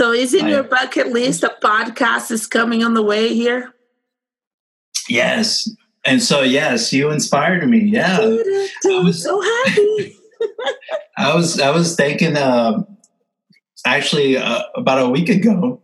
So 0.00 0.12
is 0.12 0.32
in 0.32 0.46
I- 0.46 0.48
your 0.48 0.62
bucket 0.62 1.08
list 1.08 1.42
a 1.42 1.54
podcast 1.62 2.30
is 2.30 2.46
coming 2.46 2.82
on 2.82 2.94
the 2.94 3.02
way 3.02 3.34
here? 3.34 3.74
Yes. 5.10 5.70
And 6.06 6.22
so, 6.22 6.40
yes, 6.40 6.90
you 6.90 7.10
inspired 7.10 7.68
me. 7.68 7.80
Yeah. 7.80 8.16
I'm 8.18 9.04
was- 9.04 9.22
so 9.22 9.38
happy. 9.42 10.16
I 11.18 11.34
was, 11.34 11.60
I 11.60 11.68
was 11.68 11.96
thinking, 11.96 12.34
uh, 12.34 12.82
actually, 13.84 14.38
uh, 14.38 14.62
about 14.74 15.02
a 15.02 15.10
week 15.10 15.28
ago, 15.28 15.82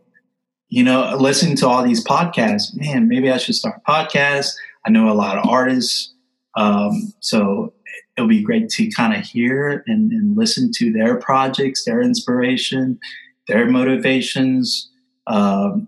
you 0.69 0.83
know, 0.83 1.15
listening 1.19 1.55
to 1.57 1.67
all 1.67 1.83
these 1.83 2.03
podcasts, 2.03 2.75
man, 2.75 3.07
maybe 3.07 3.29
I 3.29 3.37
should 3.37 3.53
start 3.53 3.81
a 3.85 3.91
podcast. 3.91 4.49
I 4.83 4.89
know 4.89 5.11
a 5.11 5.13
lot 5.13 5.37
of 5.37 5.47
artists. 5.47 6.11
Um, 6.55 7.13
so 7.19 7.71
it'll 8.17 8.27
be 8.27 8.41
great 8.41 8.69
to 8.69 8.89
kind 8.89 9.13
of 9.13 9.23
hear 9.23 9.83
and, 9.85 10.11
and 10.11 10.35
listen 10.35 10.71
to 10.77 10.91
their 10.91 11.17
projects, 11.17 11.85
their 11.85 12.01
inspiration, 12.01 12.97
their 13.47 13.65
motivations. 13.69 14.89
Um, 15.25 15.87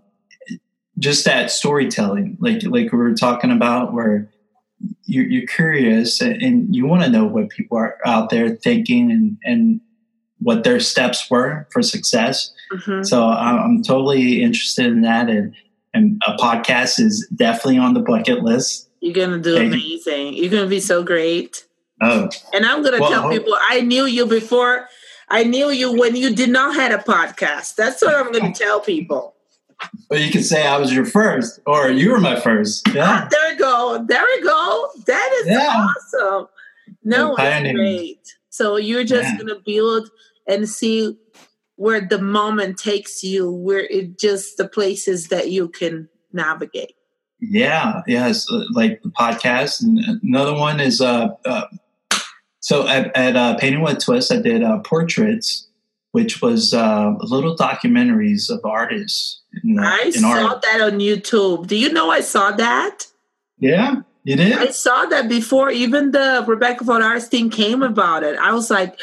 just 0.98 1.24
that 1.24 1.50
storytelling, 1.50 2.36
like 2.40 2.62
like 2.64 2.92
we 2.92 2.98
were 2.98 3.14
talking 3.14 3.50
about, 3.50 3.92
where 3.94 4.30
you're, 5.04 5.24
you're 5.24 5.46
curious 5.46 6.20
and, 6.20 6.42
and 6.42 6.74
you 6.76 6.86
want 6.86 7.02
to 7.02 7.10
know 7.10 7.24
what 7.24 7.48
people 7.48 7.78
are 7.78 7.96
out 8.04 8.30
there 8.30 8.50
thinking 8.56 9.10
and 9.10 9.38
and 9.44 9.80
what 10.40 10.64
their 10.64 10.80
steps 10.80 11.30
were 11.30 11.66
for 11.72 11.82
success. 11.82 12.52
Mhm. 12.72 13.06
So 13.06 13.24
I'm, 13.24 13.58
I'm 13.58 13.82
totally 13.82 14.42
interested 14.42 14.86
in 14.86 15.02
that, 15.02 15.28
and 15.30 15.54
and 15.94 16.20
a 16.26 16.34
podcast 16.36 17.00
is 17.00 17.26
definitely 17.34 17.78
on 17.78 17.94
the 17.94 18.00
bucket 18.00 18.42
list. 18.42 18.88
You're 19.00 19.14
gonna 19.14 19.38
do 19.38 19.56
amazing. 19.56 20.34
You're 20.34 20.50
gonna 20.50 20.66
be 20.66 20.80
so 20.80 21.02
great. 21.02 21.64
Oh, 22.02 22.30
And 22.54 22.64
I'm 22.64 22.82
gonna 22.82 23.00
Well, 23.00 23.10
tell 23.10 23.30
people 23.30 23.54
I 23.68 23.80
knew 23.82 24.06
you 24.06 24.26
before. 24.26 24.88
I 25.30 25.44
knew 25.44 25.70
you 25.70 25.92
when 25.96 26.16
you 26.16 26.34
did 26.34 26.50
not 26.50 26.74
had 26.74 26.92
a 26.92 26.98
podcast. 26.98 27.76
That's 27.76 28.02
what 28.02 28.14
I'm 28.14 28.32
gonna 28.32 28.52
tell 28.52 28.80
people. 28.80 29.34
well, 30.10 30.20
you 30.20 30.30
can 30.30 30.42
say 30.42 30.66
I 30.66 30.76
was 30.76 30.92
your 30.92 31.06
first, 31.06 31.60
or 31.66 31.88
you 31.90 32.10
were 32.10 32.20
my 32.20 32.38
first. 32.38 32.82
Ah, 32.88 32.92
Yeah. 32.94 33.28
there 33.30 33.50
we 33.52 33.56
go. 33.56 34.04
There 34.06 34.24
we 34.36 34.42
go. 34.42 34.88
That 35.06 35.30
is 35.40 35.46
Yeah. 35.48 35.86
awesome. 35.86 36.48
No, 37.04 37.34
Yeah, 37.38 37.58
it's 37.60 37.72
great. 37.76 38.34
So 38.50 38.76
you're 38.76 39.04
just 39.04 39.28
Yeah. 39.32 39.38
gonna 39.38 39.60
build 39.64 40.10
and 40.46 40.68
see 40.68 41.16
where 41.76 42.00
the 42.00 42.18
moment 42.20 42.76
takes 42.78 43.22
you, 43.24 43.50
where 43.50 43.84
it 43.84 44.18
just 44.18 44.56
the 44.58 44.68
places 44.68 45.28
that 45.28 45.50
you 45.50 45.68
can 45.68 46.08
navigate. 46.32 46.94
Yeah, 47.40 48.02
yes, 48.06 48.46
uh, 48.52 48.64
like 48.74 49.00
the 49.02 49.08
podcast. 49.10 49.80
And 49.82 49.98
another 50.22 50.52
one 50.52 50.78
is 50.80 51.00
uh, 51.00 51.28
uh 51.46 51.62
so 52.60 52.86
at, 52.86 53.14
at 53.16 53.36
uh, 53.36 53.56
Painting 53.56 53.80
with 53.82 54.04
Twist, 54.04 54.30
I 54.30 54.40
did 54.40 54.62
uh, 54.62 54.78
portraits, 54.80 55.66
which 56.12 56.42
was 56.42 56.74
uh, 56.74 57.14
little 57.20 57.56
documentaries 57.56 58.50
of 58.50 58.60
artists. 58.64 59.40
In, 59.64 59.78
uh, 59.78 59.82
I 59.82 60.02
in 60.06 60.12
saw 60.12 60.48
art. 60.50 60.62
that 60.62 60.80
on 60.80 61.00
YouTube. 61.00 61.66
Do 61.66 61.76
you 61.76 61.92
know 61.92 62.10
I 62.10 62.20
saw 62.20 62.52
that? 62.52 63.06
Yeah, 63.58 63.96
you 64.24 64.36
did. 64.36 64.52
I 64.52 64.70
saw 64.70 65.06
that 65.06 65.28
before 65.28 65.70
even 65.70 66.12
the 66.12 66.44
Rebecca 66.46 66.84
von 66.84 67.00
Arstein 67.00 67.50
came 67.50 67.82
about 67.82 68.22
it. 68.22 68.38
I 68.38 68.52
was 68.52 68.70
like, 68.70 68.98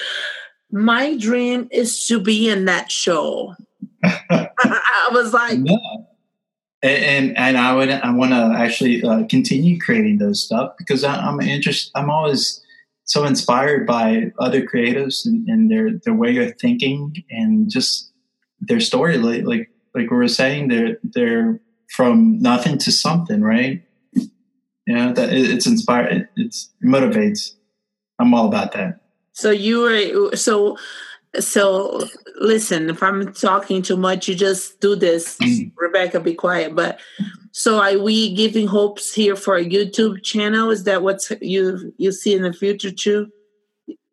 my 0.72 1.18
dream 1.18 1.68
is 1.72 2.06
to 2.08 2.20
be 2.20 2.50
in 2.50 2.66
that 2.66 2.92
show. 2.92 3.56
I 4.04 5.10
was 5.12 5.34
like, 5.34 5.60
Yeah. 5.64 5.76
And, 6.84 7.04
and 7.04 7.38
and 7.38 7.58
I 7.58 7.74
would 7.74 7.90
I 7.90 8.12
want 8.12 8.32
to 8.32 8.54
actually 8.56 9.04
uh, 9.04 9.24
continue 9.26 9.80
creating 9.80 10.20
those 10.20 10.44
stuff 10.44 10.74
because 10.78 11.04
I, 11.04 11.16
I'm 11.16 11.42
interested. 11.42 11.92
I'm 11.96 12.12
always 12.12 12.62
so 13.08 13.24
inspired 13.24 13.88
by 13.88 14.32
other 14.38 14.62
creatives 14.62 15.26
and, 15.26 15.48
and 15.48 15.72
their 15.72 15.92
their 16.04 16.14
way 16.14 16.38
of 16.38 16.54
thinking 16.60 17.14
and 17.30 17.70
just 17.72 18.12
their 18.60 18.80
story. 18.82 19.18
Like 19.18 19.46
like 19.46 19.70
like 19.96 20.12
we 20.12 20.18
were 20.18 20.28
saying, 20.28 20.68
they're 20.68 20.98
they're 21.04 21.60
from 21.90 22.40
nothing 22.40 22.78
to 22.80 22.92
something, 22.92 23.42
right? 23.42 23.82
Yeah, 24.86 25.12
that 25.14 25.34
it, 25.34 25.50
it's 25.50 25.66
inspired. 25.66 26.12
It, 26.12 26.30
it's 26.36 26.70
it 26.82 26.86
motivates. 26.86 27.54
I'm 28.20 28.34
all 28.34 28.48
about 28.48 28.74
that. 28.74 29.00
so 29.32 29.52
you 29.52 29.82
were 29.82 30.36
so 30.36 30.78
so 31.40 32.02
listen, 32.40 32.90
if 32.90 33.02
I'm 33.02 33.34
talking 33.34 33.82
too 33.82 33.98
much, 33.98 34.28
you 34.28 34.36
just 34.36 34.80
do 34.80 34.96
this. 34.96 35.38
Rebecca, 35.76 36.20
be 36.20 36.34
quiet. 36.34 36.76
But 36.76 37.00
so 37.52 37.80
are 37.82 37.98
we 37.98 38.36
giving 38.36 38.68
hopes 38.68 39.14
here 39.14 39.36
for 39.36 39.56
a 39.56 39.66
YouTube 39.66 40.24
channel? 40.24 40.70
Is 40.70 40.84
that 40.84 41.02
what 41.02 41.22
you 41.42 41.94
you 41.98 42.12
see 42.12 42.34
in 42.34 42.44
the 42.44 42.54
future 42.54 42.92
too? 42.92 43.28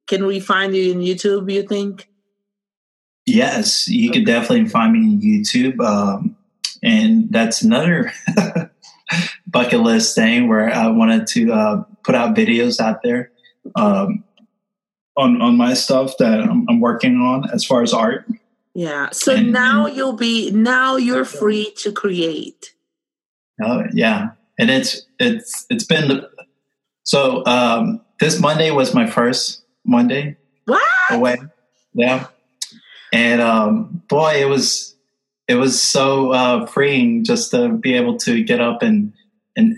Can 0.07 0.27
we 0.27 0.41
find 0.41 0.75
you 0.75 0.93
in 0.93 1.01
YouTube, 1.01 1.51
you 1.51 1.63
think? 1.63 2.09
Yes, 3.27 3.89
you 3.89 4.11
can 4.11 4.25
definitely 4.25 4.69
find 4.69 4.93
me 4.93 4.99
on 4.99 5.21
YouTube. 5.21 5.81
Um, 5.81 6.37
and 6.83 7.31
that's 7.31 7.63
another 7.63 8.13
bucket 9.47 9.81
list 9.81 10.15
thing 10.15 10.49
where 10.49 10.71
I 10.71 10.89
wanted 10.89 11.27
to 11.29 11.53
uh, 11.53 11.83
put 12.05 12.15
out 12.15 12.37
videos 12.37 12.81
out 12.81 13.03
there 13.03 13.31
um, 13.77 14.23
on, 15.17 15.41
on 15.41 15.57
my 15.57 15.75
stuff 15.75 16.17
that 16.19 16.41
I'm, 16.41 16.67
I'm 16.69 16.81
working 16.81 17.17
on 17.17 17.49
as 17.51 17.65
far 17.65 17.83
as 17.83 17.93
art. 17.93 18.27
Yeah. 18.75 19.11
So 19.13 19.35
And- 19.35 19.53
now 19.53 19.87
you'll 19.87 20.15
be 20.17 20.51
now 20.51 20.97
you're 20.97 21.25
free 21.25 21.73
to 21.79 21.93
create. 21.93 22.75
Oh, 23.63 23.85
yeah. 23.93 24.31
And 24.59 24.71
it's, 24.71 25.03
it's, 25.21 25.67
it's 25.71 25.85
been, 25.85 26.09
the, 26.09 26.31
so 27.05 27.45
um, 27.47 28.01
this 28.19 28.41
Monday 28.41 28.71
was 28.71 28.95
my 28.95 29.07
first 29.09 29.63
Monday 29.85 30.37
What? 30.65 30.83
away. 31.11 31.37
Yeah. 31.93 32.27
And 33.13 33.41
um, 33.41 34.03
boy, 34.09 34.41
it 34.41 34.49
was 34.49 34.97
it 35.47 35.55
was 35.55 35.81
so 35.81 36.33
uh, 36.33 36.67
freeing 36.67 37.23
just 37.23 37.51
to 37.53 37.69
be 37.69 37.95
able 37.95 38.17
to 38.21 38.43
get 38.43 38.61
up 38.61 38.83
and 38.83 39.13
and 39.55 39.77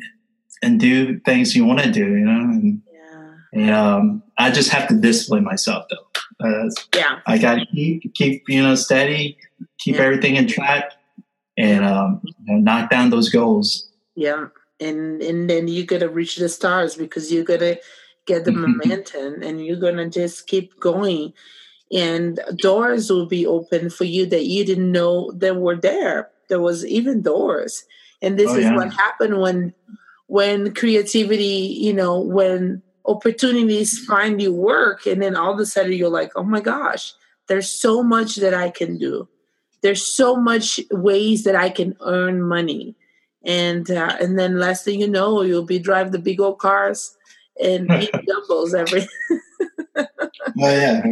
and 0.62 0.80
do 0.80 1.18
things 1.20 1.54
you 1.54 1.66
want 1.66 1.80
to 1.80 1.90
do, 1.90 2.06
you 2.06 2.24
know. 2.24 2.40
And, 2.40 2.82
Yeah. 2.90 3.32
and 3.52 3.70
um, 3.70 4.22
I 4.38 4.50
just 4.50 4.70
have 4.70 4.88
to 4.88 4.94
discipline 4.94 5.44
myself 5.44 5.86
though. 5.90 6.06
Uh, 6.46 6.68
Yeah. 6.94 7.20
I 7.26 7.38
got 7.38 7.56
to 7.56 7.66
keep 7.66 8.14
keep 8.14 8.42
you 8.48 8.62
know 8.62 8.74
steady, 8.74 9.38
keep 9.78 9.96
Yeah. 9.96 10.02
everything 10.02 10.36
in 10.36 10.46
track, 10.46 10.92
and 11.56 11.84
um, 11.84 12.20
you 12.24 12.34
know, 12.46 12.58
knock 12.60 12.90
down 12.90 13.10
those 13.10 13.30
goals. 13.30 13.88
Yeah. 14.14 14.46
And 14.80 15.22
and 15.22 15.48
then 15.48 15.68
you're 15.68 15.86
gonna 15.86 16.08
reach 16.08 16.36
the 16.36 16.48
stars 16.50 16.94
because 16.96 17.32
you're 17.32 17.44
gonna 17.44 17.76
get 18.26 18.44
the 18.44 18.52
momentum 18.52 19.42
and 19.42 19.64
you're 19.64 19.80
gonna 19.80 20.08
just 20.10 20.46
keep 20.46 20.78
going. 20.80 21.32
And 21.92 22.40
doors 22.56 23.10
will 23.10 23.26
be 23.26 23.46
open 23.46 23.88
for 23.90 24.04
you 24.04 24.26
that 24.26 24.44
you 24.46 24.64
didn't 24.64 24.90
know 24.92 25.30
that 25.36 25.56
were 25.56 25.76
there. 25.76 26.28
There 26.48 26.60
was 26.60 26.84
even 26.84 27.22
doors. 27.22 27.84
And 28.20 28.38
this 28.38 28.50
Oh, 28.50 28.56
is 28.56 28.64
yeah. 28.64 28.74
what 28.76 28.92
happened 28.92 29.40
when 29.40 29.72
when 30.26 30.74
creativity, 30.74 31.74
you 31.80 31.92
know, 31.94 32.18
when 32.20 32.82
opportunities 33.06 34.04
find 34.04 34.40
you 34.40 34.52
work 34.52 35.06
and 35.06 35.22
then 35.22 35.36
all 35.36 35.52
of 35.52 35.60
a 35.60 35.66
sudden 35.66 35.92
you're 35.92 36.10
like, 36.10 36.32
oh 36.36 36.42
my 36.42 36.60
gosh, 36.60 37.14
there's 37.48 37.70
so 37.70 38.02
much 38.02 38.36
that 38.36 38.54
I 38.54 38.70
can 38.70 38.98
do. 38.98 39.28
There's 39.82 40.06
so 40.06 40.36
much 40.36 40.80
ways 40.90 41.44
that 41.44 41.54
I 41.54 41.70
can 41.70 41.96
earn 42.00 42.42
money. 42.42 42.96
And 43.44 43.88
uh, 43.90 44.16
and 44.20 44.38
then 44.38 44.58
last 44.58 44.84
thing 44.84 45.00
you 45.00 45.08
know, 45.08 45.42
you'll 45.42 45.64
be 45.64 45.78
drive 45.78 46.10
the 46.10 46.18
big 46.18 46.40
old 46.40 46.58
cars 46.58 47.16
and 47.62 47.90
eat 48.02 48.10
doubles 48.26 48.74
every. 48.74 49.06
Oh 50.58 50.70
yeah, 50.70 51.02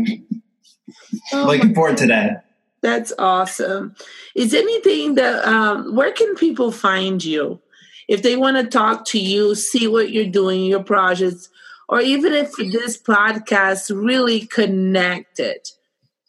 Oh, 1.33 1.47
looking 1.47 1.75
forward 1.75 1.97
to 1.99 2.07
that. 2.07 2.47
That's 2.81 3.13
awesome. 3.19 3.95
Is 4.35 4.55
anything 4.55 5.15
that 5.15 5.45
um, 5.47 5.95
where 5.95 6.13
can 6.13 6.35
people 6.35 6.71
find 6.71 7.25
you 7.25 7.61
if 8.09 8.23
they 8.23 8.37
want 8.37 8.57
to 8.57 8.65
talk 8.65 9.07
to 9.07 9.19
you, 9.19 9.55
see 9.55 9.87
what 9.87 10.11
you're 10.11 10.27
doing, 10.27 10.65
your 10.65 10.83
projects, 10.83 11.49
or 11.89 12.01
even 12.01 12.33
if 12.33 12.53
this 12.57 13.01
podcast 13.01 13.91
really 13.95 14.47
connected 14.47 15.59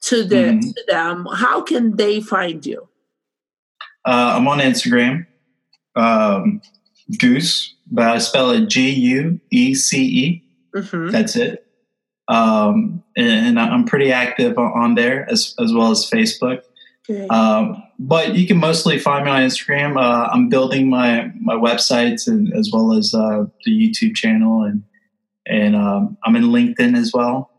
to 0.01 0.23
the 0.23 0.35
Mhm. 0.35 0.61
to 0.73 0.83
them, 0.87 1.27
how 1.33 1.61
can 1.61 1.95
they 1.95 2.21
find 2.21 2.65
you? 2.65 2.87
Uh, 4.05 4.35
I'm 4.37 4.47
on 4.47 4.59
Instagram, 4.59 5.25
um, 5.95 6.61
Guece, 7.11 7.69
but 7.89 8.07
I 8.07 8.17
spell 8.19 8.51
it 8.51 8.67
G 8.67 8.89
U 8.91 9.39
E 9.51 9.73
C 9.73 10.03
E. 10.03 10.43
hmm 10.79 11.07
That's 11.09 11.35
it. 11.35 11.65
Um, 12.27 13.03
and, 13.15 13.27
and 13.47 13.59
I'm 13.59 13.85
pretty 13.85 14.11
active 14.11 14.57
on- 14.57 14.71
on 14.73 14.95
there 14.95 15.29
as 15.29 15.55
as 15.59 15.71
well 15.73 15.91
as 15.91 16.09
Facebook. 16.09 16.61
Um, 17.29 17.83
but 17.99 18.33
you 18.35 18.47
can 18.47 18.57
mostly 18.57 18.97
find 18.97 19.25
me 19.25 19.31
on 19.31 19.41
Instagram. 19.43 19.95
Uh, 19.95 20.27
I'm 20.33 20.49
building 20.49 20.89
my 20.89 21.31
my 21.39 21.53
websites 21.53 22.27
and 22.27 22.51
as 22.53 22.71
well 22.73 22.93
as 22.93 23.13
uh, 23.13 23.45
the 23.63 23.71
YouTube 23.71 24.15
channel, 24.15 24.63
and 24.63 24.83
and 25.47 25.75
um, 25.75 26.17
I'm 26.23 26.35
in 26.35 26.43
LinkedIn 26.45 26.97
as 26.97 27.11
well. 27.13 27.51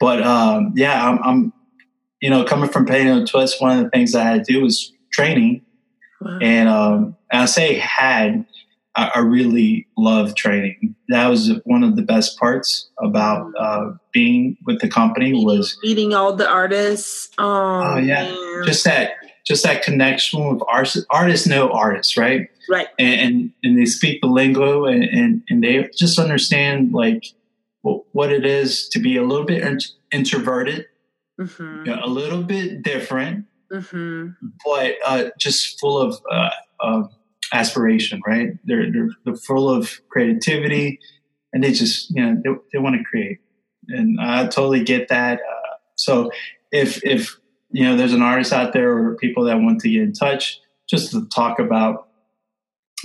But 0.00 0.22
um, 0.22 0.72
yeah, 0.76 1.08
I'm, 1.08 1.18
I'm 1.22 1.52
you 2.20 2.30
know 2.30 2.44
coming 2.44 2.68
from 2.70 2.88
a 2.90 3.24
Twist. 3.26 3.60
One 3.60 3.78
of 3.78 3.84
the 3.84 3.90
things 3.90 4.14
I 4.14 4.24
had 4.24 4.44
to 4.44 4.52
do 4.52 4.62
was 4.62 4.92
training, 5.12 5.62
Wow. 6.20 6.38
and 6.40 6.68
um, 6.68 7.16
and 7.32 7.42
I 7.42 7.46
say 7.46 7.74
had. 7.74 8.44
I, 8.94 9.10
I 9.14 9.18
really 9.20 9.86
love 9.96 10.34
training. 10.34 10.94
That 11.08 11.28
was 11.28 11.50
one 11.64 11.82
of 11.82 11.96
the 11.96 12.02
best 12.02 12.38
parts 12.38 12.90
about 13.02 13.50
uh, 13.58 13.92
being 14.12 14.58
with 14.66 14.82
the 14.82 14.88
company 14.88 15.32
was 15.32 15.78
meeting 15.82 16.12
all 16.12 16.34
the 16.36 16.46
artists. 16.46 17.30
Oh, 17.38 17.94
Oh, 17.94 17.96
yeah. 17.96 18.24
man. 18.24 18.64
just 18.66 18.84
that 18.84 19.12
just 19.46 19.62
that 19.64 19.82
connection 19.82 20.46
with 20.46 20.62
artists. 20.70 21.06
Artists 21.08 21.46
know 21.46 21.70
artists, 21.70 22.18
right? 22.18 22.50
Right. 22.68 22.88
And 22.98 23.52
and, 23.62 23.78
they 23.78 23.86
speak 23.86 24.20
the 24.20 24.28
lingo, 24.28 24.84
and, 24.84 25.04
and 25.04 25.42
and 25.48 25.62
they 25.62 25.88
just 25.96 26.18
understand 26.18 26.92
like 26.92 27.24
what, 27.82 28.32
it 28.32 28.46
is 28.46 28.88
to 28.90 29.00
be 29.00 29.16
a 29.16 29.24
little 29.24 29.44
bit 29.44 29.62
int- 29.62 29.92
introverted, 30.12 30.86
hmm 31.38 31.82
you 31.84 31.92
know, 31.92 32.00
a 32.02 32.08
little 32.08 32.42
bit 32.42 32.82
different, 32.82 33.46
hmm 33.70 34.28
but 34.64 34.94
uh, 35.06 35.30
just 35.38 35.80
full 35.80 35.98
of 35.98 36.16
uh, 36.30 36.50
of 36.80 37.12
aspiration, 37.52 38.20
right? 38.26 38.50
They're, 38.64 38.90
they're 38.90 39.10
they're 39.24 39.36
full 39.36 39.68
of 39.68 40.00
creativity, 40.08 41.00
and 41.52 41.62
they 41.64 41.72
just 41.72 42.10
you 42.10 42.24
know 42.24 42.40
they, 42.44 42.50
they 42.72 42.78
want 42.78 42.96
to 42.96 43.04
create, 43.04 43.38
and 43.88 44.20
I 44.20 44.46
totally 44.46 44.84
get 44.84 45.08
that. 45.08 45.40
Uh, 45.40 45.76
so 45.96 46.30
if 46.70 47.04
if 47.04 47.38
you 47.70 47.84
know 47.84 47.96
there's 47.96 48.12
an 48.14 48.22
artist 48.22 48.52
out 48.52 48.72
there 48.72 48.96
or 48.96 49.16
people 49.16 49.44
that 49.44 49.56
want 49.60 49.80
to 49.80 49.90
get 49.90 50.02
in 50.02 50.12
touch, 50.12 50.60
just 50.88 51.10
to 51.12 51.26
talk 51.28 51.58
about 51.58 52.08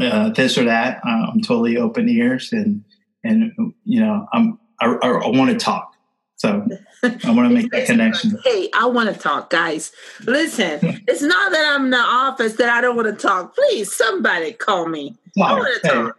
uh, 0.01 0.29
this 0.29 0.57
or 0.57 0.65
that, 0.65 1.01
uh, 1.05 1.27
I'm 1.31 1.41
totally 1.41 1.77
open 1.77 2.09
ears, 2.09 2.51
and 2.51 2.83
and 3.23 3.51
you 3.83 3.99
know 3.99 4.27
I'm 4.33 4.59
I, 4.79 4.87
I, 4.87 5.07
I 5.07 5.27
want 5.29 5.51
to 5.51 5.57
talk, 5.57 5.93
so 6.35 6.67
I 7.03 7.31
want 7.31 7.49
to 7.49 7.49
make 7.49 7.71
that 7.71 7.85
connection. 7.87 8.37
Hey, 8.43 8.69
I 8.73 8.85
want 8.85 9.13
to 9.13 9.19
talk, 9.19 9.49
guys. 9.49 9.91
Listen, 10.23 11.01
it's 11.07 11.21
not 11.21 11.51
that 11.51 11.75
I'm 11.75 11.85
in 11.85 11.91
the 11.91 11.97
office 11.97 12.53
that 12.53 12.69
I 12.69 12.81
don't 12.81 12.95
want 12.95 13.07
to 13.07 13.27
talk. 13.27 13.55
Please, 13.55 13.95
somebody 13.95 14.53
call 14.53 14.87
me. 14.87 15.15
I 15.41 15.53
want 15.53 15.81
to 15.81 15.87
Hey, 15.87 15.93
talk. 15.93 16.17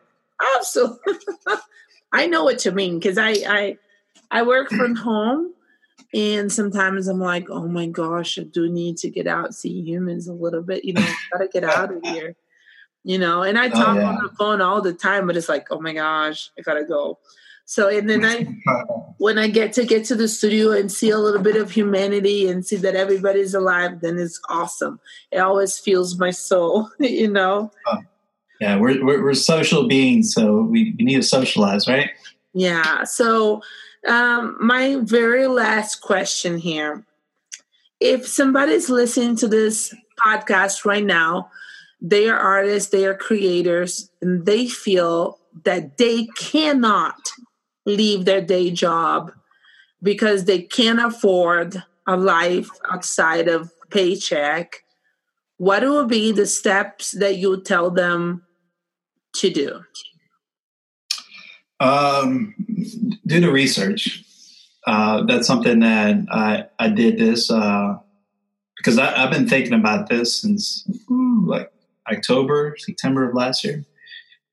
Absolutely. 0.57 1.14
I 2.12 2.27
know 2.27 2.45
what 2.45 2.64
you 2.64 2.73
mean 2.73 2.99
because 2.99 3.19
I, 3.19 3.31
I 3.47 3.79
I 4.31 4.43
work 4.43 4.71
from 4.71 4.95
home 4.97 5.53
and 6.14 6.51
sometimes 6.51 7.07
I'm 7.07 7.21
like, 7.21 7.51
oh 7.51 7.69
my 7.69 7.87
gosh, 7.87 8.38
I 8.38 8.43
do 8.43 8.69
need 8.71 8.97
to 8.99 9.11
get 9.11 9.27
out, 9.27 9.55
see 9.55 9.83
humans 9.83 10.27
a 10.27 10.33
little 10.33 10.62
bit, 10.62 10.85
you 10.85 10.95
know, 10.95 11.07
gotta 11.33 11.49
get 11.49 11.64
out 11.64 11.93
of 11.93 12.03
here. 12.03 12.35
You 13.05 13.19
know, 13.19 13.43
and 13.43 13.59
I 13.59 13.69
talk 13.69 13.97
oh, 13.97 14.01
yeah. 14.01 14.09
on 14.09 14.23
the 14.23 14.29
phone 14.39 14.61
all 14.61 14.83
the 14.83 14.93
time, 14.93 15.27
but 15.27 15.37
it's 15.37 15.49
like, 15.49 15.69
oh 15.71 15.81
my 15.81 15.95
gosh, 15.95 16.51
I 16.59 16.63
gotta 16.63 16.85
go. 16.85 17.19
So 17.65 17.89
and 17.89 18.09
then 18.09 18.25
I 18.25 18.47
when 19.19 19.37
I 19.37 19.49
get 19.49 19.75
to 19.75 19.85
get 19.85 20.07
to 20.07 20.15
the 20.15 20.27
studio 20.27 20.73
and 20.73 20.91
see 20.91 21.11
a 21.11 21.19
little 21.19 21.43
bit 21.43 21.57
of 21.57 21.71
humanity 21.71 22.49
and 22.49 22.65
see 22.65 22.77
that 22.77 22.95
everybody's 22.95 23.53
alive, 23.53 24.01
then 24.01 24.19
it's 24.19 24.41
awesome. 24.49 24.99
It 25.31 25.39
always 25.39 25.79
feels 25.79 26.19
my 26.19 26.31
soul, 26.31 26.91
you 26.99 27.31
know. 27.31 27.71
Oh, 27.87 27.99
yeah, 28.61 28.79
we're, 28.79 29.05
we're, 29.05 29.23
we're 29.23 29.35
social 29.35 29.87
beings, 29.87 30.33
so 30.33 30.63
we, 30.63 30.95
we 30.99 31.05
need 31.05 31.17
to 31.17 31.23
socialize, 31.23 31.87
right? 31.87 32.11
Yeah. 32.55 33.05
So 33.05 33.61
um, 34.09 34.57
my 34.61 34.97
very 35.03 35.47
last 35.47 36.01
question 36.01 36.57
here: 36.57 37.05
If 38.01 38.27
somebody's 38.27 38.89
listening 38.89 39.37
to 39.37 39.47
this 39.47 39.95
podcast 40.19 40.87
right 40.87 41.05
now, 41.05 41.51
they 42.01 42.29
are 42.29 42.39
artists, 42.39 42.91
they 42.91 43.07
are 43.07 43.15
creators, 43.15 44.11
and 44.23 44.47
they 44.47 44.69
feel 44.69 45.39
that 45.65 45.99
they 45.99 46.27
cannot 46.37 47.17
leave 47.87 48.25
their 48.25 48.41
day 48.41 48.71
job 48.71 49.33
because 50.03 50.45
they 50.45 50.63
can't 50.63 51.01
afford 51.01 51.83
a 52.07 52.17
life 52.17 52.69
outside 52.91 53.49
of 53.49 53.73
paycheck 53.91 54.85
what 55.59 55.83
will 55.83 56.07
be 56.07 56.33
the 56.33 56.47
steps 56.47 57.13
that 57.13 57.37
you 57.37 57.61
tell 57.61 57.91
them 57.91 58.43
to 59.35 59.51
do? 59.51 59.81
Um, 61.81 62.55
do 63.27 63.41
the 63.41 63.51
research. 63.53 64.25
Uh, 64.87 65.25
that's 65.27 65.47
something 65.47 65.81
that 65.81 66.17
I, 66.31 66.67
I 66.79 66.89
did 66.89 67.19
this 67.19 67.51
uh, 67.51 67.97
because 68.77 68.99
I, 68.99 69.19
have 69.19 69.31
been 69.31 69.49
thinking 69.49 69.75
about 69.75 70.09
this 70.09 70.41
since 70.41 70.89
like 71.09 71.71
October, 72.11 72.77
September 72.79 73.29
of 73.29 73.35
last 73.35 73.64
year. 73.64 73.85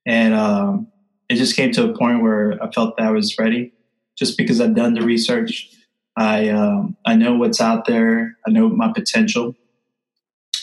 And 0.06 0.34
um, 0.34 0.88
it 1.28 1.36
just 1.36 1.56
came 1.56 1.72
to 1.72 1.90
a 1.90 1.96
point 1.96 2.22
where 2.22 2.62
I 2.62 2.70
felt 2.70 2.96
that 2.96 3.06
I 3.06 3.10
was 3.10 3.38
ready 3.38 3.72
just 4.16 4.38
because 4.38 4.60
I've 4.60 4.74
done 4.74 4.94
the 4.94 5.02
research. 5.02 5.70
I, 6.16 6.48
um, 6.48 6.96
I 7.04 7.14
know 7.14 7.34
what's 7.34 7.60
out 7.60 7.84
there. 7.86 8.36
I 8.46 8.50
know 8.50 8.68
my 8.68 8.92
potential 8.92 9.54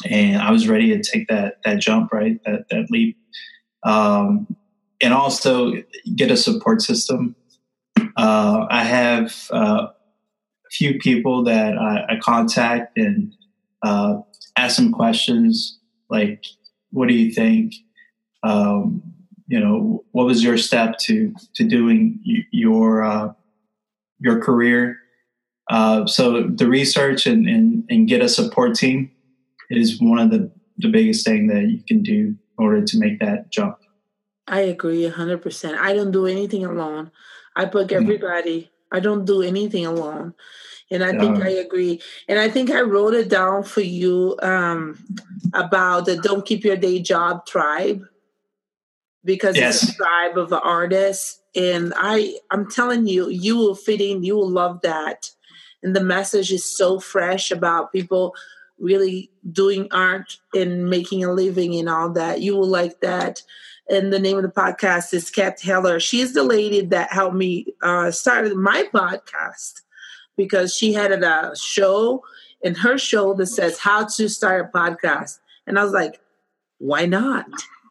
and 0.10 0.42
I 0.42 0.52
was 0.52 0.68
ready 0.68 0.90
to 0.90 1.04
take 1.04 1.28
that, 1.28 1.62
that 1.64 1.80
jump, 1.80 2.12
right. 2.12 2.40
That, 2.46 2.70
that 2.70 2.90
leap 2.90 3.18
um, 3.84 4.56
and 5.02 5.14
also 5.14 5.74
get 6.16 6.32
a 6.32 6.38
support 6.38 6.82
system. 6.82 7.36
Uh, 8.16 8.66
I 8.70 8.84
have 8.84 9.48
uh, 9.52 9.88
a 9.88 10.70
few 10.72 10.98
people 11.00 11.44
that 11.44 11.78
I, 11.78 12.06
I 12.10 12.20
contact 12.22 12.98
and 12.98 13.34
uh, 13.84 14.20
ask 14.58 14.78
them 14.78 14.92
questions 14.92 15.80
like, 16.10 16.46
"What 16.94 17.10
do 17.10 17.14
you 17.14 17.32
think?" 17.34 17.74
Um, 18.44 19.04
you 19.48 19.60
know, 19.60 20.04
what 20.12 20.26
was 20.26 20.44
your 20.44 20.58
step 20.58 20.98
to 21.00 21.34
to 21.56 21.64
doing 21.64 22.20
your 22.52 23.04
uh, 23.04 23.34
your 24.20 24.40
career? 24.42 24.98
Uh, 25.70 26.06
so 26.06 26.48
the 26.48 26.68
research 26.68 27.26
and, 27.26 27.48
and, 27.48 27.84
and 27.90 28.08
get 28.08 28.22
a 28.22 28.28
support 28.28 28.76
team 28.76 29.10
is 29.70 30.02
one 30.02 30.20
of 30.20 30.30
the 30.32 30.52
the 30.78 30.90
biggest 30.90 31.26
thing 31.26 31.48
that 31.48 31.70
you 31.70 31.82
can 31.88 32.02
do 32.02 32.36
in 32.36 32.38
order 32.58 32.84
to 32.84 33.00
make 33.00 33.20
that 33.20 33.52
jump. 33.52 33.78
I 34.48 34.62
agree 34.62 35.10
100%. 35.10 35.78
I 35.78 35.94
don't 35.94 36.12
do 36.12 36.26
anything 36.26 36.66
alone. 36.66 37.12
I 37.56 37.66
book 37.66 37.90
mm. 37.90 38.02
everybody. 38.02 38.72
I 38.92 39.00
don't 39.00 39.26
do 39.26 39.42
anything 39.42 39.86
alone. 39.86 40.34
And 40.92 41.04
I 41.04 41.18
think 41.18 41.44
I 41.44 41.50
agree. 41.50 42.02
And 42.28 42.38
I 42.40 42.50
think 42.50 42.70
I 42.70 42.82
wrote 42.82 43.14
it 43.14 43.30
down 43.30 43.64
for 43.64 43.82
you 43.82 44.38
um, 44.44 45.04
about 45.54 46.06
the 46.06 46.18
Don't 46.18 46.46
Keep 46.46 46.64
Your 46.64 46.76
Day 46.76 47.00
Job 47.00 47.46
tribe 47.46 48.04
because 49.26 49.56
yes. 49.56 49.82
it's 49.82 49.94
a 49.94 49.96
tribe 49.96 50.38
of 50.38 50.50
the 50.50 50.62
artists. 50.62 51.42
And 51.56 51.94
I, 51.96 52.38
I'm 52.52 52.70
telling 52.70 53.08
you, 53.08 53.30
you 53.30 53.58
will 53.58 53.76
fit 53.76 54.02
in. 54.02 54.24
You 54.24 54.36
will 54.36 54.50
love 54.50 54.82
that. 54.82 55.30
And 55.82 55.96
the 55.96 56.04
message 56.04 56.52
is 56.52 56.64
so 56.64 57.00
fresh 57.00 57.52
about 57.52 57.92
people 57.92 58.36
really 58.80 59.32
doing 59.52 59.88
art 59.92 60.38
and 60.54 60.90
making 60.90 61.24
a 61.24 61.32
living 61.32 61.76
and 61.76 61.90
all 61.90 62.10
that. 62.12 62.42
You 62.42 62.56
will 62.56 62.68
like 62.68 63.00
that. 63.02 63.42
And 63.90 64.14
the 64.14 64.20
name 64.20 64.38
of 64.38 64.44
the 64.44 64.50
podcast 64.50 65.14
is 65.14 65.30
Cathy 65.30 65.68
Heller. 65.68 66.00
She's 66.00 66.34
the 66.34 66.44
lady 66.44 66.82
that 66.82 67.12
helped 67.12 67.36
me 67.36 67.68
uh, 67.82 68.12
started 68.12 68.56
my 68.56 68.84
podcast 68.94 69.83
because 70.38 70.76
she 70.76 70.94
had 70.94 71.12
a 71.12 71.56
show 71.56 72.24
in 72.62 72.76
her 72.76 72.98
show 72.98 73.34
that 73.36 73.48
says 73.48 73.78
how 73.78 74.06
to 74.06 74.30
start 74.30 74.70
a 74.74 74.78
podcast. 74.78 75.40
And 75.68 75.78
I 75.78 75.84
was 75.84 75.94
like, 75.94 76.20
why 76.80 77.06
not? 77.06 77.46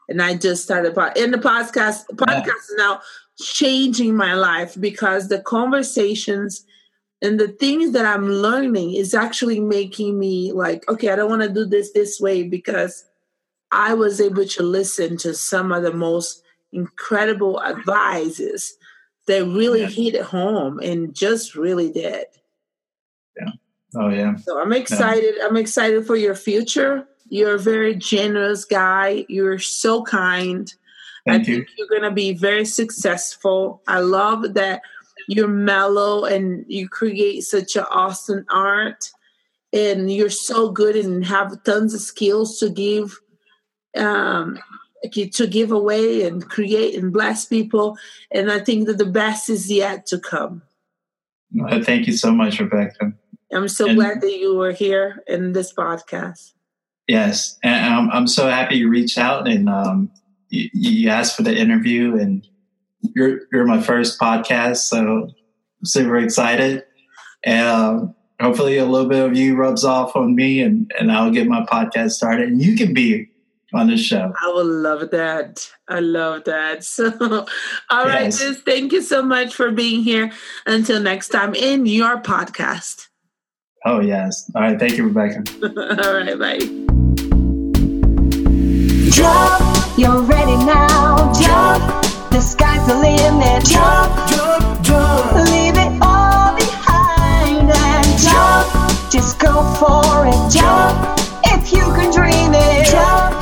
And 0.08 0.20
I 0.20 0.34
just 0.34 0.62
started 0.62 0.96
in 1.16 1.30
the 1.30 1.38
podcast. 1.38 2.04
Podcast 2.14 2.46
yeah. 2.46 2.52
is 2.52 2.74
now 2.76 3.00
changing 3.40 4.14
my 4.14 4.34
life 4.34 4.78
because 4.78 5.28
the 5.28 5.40
conversations 5.40 6.64
and 7.22 7.40
the 7.40 7.48
things 7.48 7.92
that 7.92 8.04
i'm 8.04 8.28
learning 8.28 8.94
is 8.94 9.14
actually 9.14 9.58
making 9.58 10.18
me 10.18 10.52
like 10.52 10.86
okay 10.88 11.10
i 11.10 11.16
don't 11.16 11.30
want 11.30 11.42
to 11.42 11.48
do 11.48 11.64
this 11.64 11.92
this 11.92 12.20
way 12.20 12.42
because 12.42 13.04
i 13.72 13.94
was 13.94 14.20
able 14.20 14.44
to 14.44 14.62
listen 14.62 15.16
to 15.16 15.32
some 15.32 15.72
of 15.72 15.82
the 15.82 15.92
most 15.92 16.42
incredible 16.72 17.62
advices 17.62 18.74
that 19.26 19.44
really 19.44 19.82
yeah. 19.82 19.88
hit 19.88 20.22
home 20.22 20.78
and 20.80 21.14
just 21.14 21.54
really 21.54 21.90
did 21.90 22.26
yeah 23.36 23.52
oh 23.96 24.08
yeah 24.08 24.36
so 24.36 24.60
i'm 24.60 24.72
excited 24.72 25.34
yeah. 25.38 25.46
i'm 25.46 25.56
excited 25.56 26.06
for 26.06 26.16
your 26.16 26.34
future 26.34 27.06
you're 27.28 27.54
a 27.54 27.58
very 27.58 27.94
generous 27.94 28.64
guy 28.64 29.24
you're 29.28 29.58
so 29.58 30.02
kind 30.02 30.74
Thank 31.26 31.48
I 31.48 31.50
you. 31.50 31.56
think 31.58 31.68
you're 31.76 31.88
going 31.88 32.02
to 32.02 32.10
be 32.10 32.32
very 32.32 32.64
successful. 32.64 33.82
I 33.86 34.00
love 34.00 34.54
that 34.54 34.82
you're 35.28 35.48
mellow 35.48 36.24
and 36.24 36.64
you 36.68 36.88
create 36.88 37.42
such 37.42 37.76
an 37.76 37.84
awesome 37.90 38.44
art 38.50 39.10
and 39.72 40.12
you're 40.12 40.30
so 40.30 40.70
good 40.70 40.96
and 40.96 41.24
have 41.24 41.62
tons 41.64 41.94
of 41.94 42.00
skills 42.00 42.58
to 42.58 42.68
give 42.68 43.18
um, 43.96 44.58
to 45.10 45.46
give 45.46 45.72
away 45.72 46.24
and 46.24 46.48
create 46.48 46.96
and 46.96 47.12
bless 47.12 47.44
people 47.44 47.96
and 48.30 48.50
i 48.50 48.58
think 48.58 48.86
that 48.86 48.98
the 48.98 49.06
best 49.06 49.50
is 49.50 49.70
yet 49.70 50.06
to 50.06 50.18
come. 50.18 50.62
Well, 51.54 51.82
thank 51.82 52.06
you 52.06 52.14
so 52.14 52.32
much 52.32 52.60
rebecca. 52.60 53.12
I'm 53.52 53.68
so 53.68 53.88
and, 53.88 53.96
glad 53.96 54.20
that 54.22 54.38
you 54.38 54.54
were 54.54 54.72
here 54.72 55.22
in 55.26 55.52
this 55.52 55.72
podcast. 55.72 56.52
Yes 57.08 57.58
and 57.62 57.94
i'm, 57.94 58.10
I'm 58.10 58.26
so 58.26 58.48
happy 58.48 58.76
you 58.76 58.88
reached 58.88 59.18
out 59.18 59.48
and 59.48 59.68
um, 59.68 60.10
you, 60.48 60.70
you 60.72 61.08
asked 61.10 61.36
for 61.36 61.42
the 61.42 61.56
interview 61.56 62.16
and 62.16 62.46
you're 63.14 63.40
you're 63.52 63.66
my 63.66 63.80
first 63.80 64.20
podcast, 64.20 64.78
so 64.78 64.98
I'm 64.98 65.84
super 65.84 66.18
excited. 66.18 66.84
And 67.44 67.66
um, 67.66 68.14
hopefully, 68.40 68.78
a 68.78 68.86
little 68.86 69.08
bit 69.08 69.24
of 69.24 69.36
you 69.36 69.56
rubs 69.56 69.84
off 69.84 70.16
on 70.16 70.34
me, 70.34 70.60
and 70.60 70.90
and 70.98 71.10
I'll 71.10 71.30
get 71.30 71.46
my 71.46 71.64
podcast 71.64 72.12
started, 72.12 72.48
and 72.48 72.62
you 72.62 72.76
can 72.76 72.94
be 72.94 73.28
on 73.74 73.88
the 73.88 73.96
show. 73.96 74.32
I 74.42 74.48
will 74.48 74.66
love 74.66 75.10
that. 75.10 75.70
I 75.88 76.00
love 76.00 76.44
that. 76.44 76.84
So, 76.92 77.46
all 77.90 78.06
right, 78.06 78.24
yes. 78.24 78.40
just 78.40 78.64
thank 78.64 78.92
you 78.92 79.02
so 79.02 79.22
much 79.22 79.54
for 79.54 79.70
being 79.70 80.02
here. 80.02 80.30
Until 80.66 81.00
next 81.00 81.28
time 81.28 81.54
in 81.54 81.86
your 81.86 82.20
podcast. 82.20 83.08
Oh 83.84 84.00
yes. 84.00 84.50
All 84.54 84.62
right. 84.62 84.78
Thank 84.78 84.96
you, 84.96 85.08
Rebecca. 85.08 85.42
all 86.04 86.14
right. 86.14 86.38
Bye. 86.38 86.58
Jump, 89.10 89.98
you're 89.98 90.22
ready 90.22 90.56
now. 90.64 91.32
Jump. 91.32 92.02
The 92.30 92.40
sky's 92.40 92.86
the 92.86 92.94
limit. 92.94 93.64
Jump, 93.66 94.30
jump, 94.30 94.82
jump. 94.84 95.50
Leave 95.50 95.76
it 95.76 95.98
all 96.00 96.54
behind 96.56 97.70
and 97.70 98.18
jump. 98.18 99.10
Just 99.10 99.38
go 99.38 99.62
for 99.74 100.26
it. 100.26 100.52
Jump. 100.52 101.18
If 101.44 101.72
you 101.72 101.82
can 101.94 102.12
dream 102.14 102.52
it. 102.54 102.86
Jump. 102.86 103.41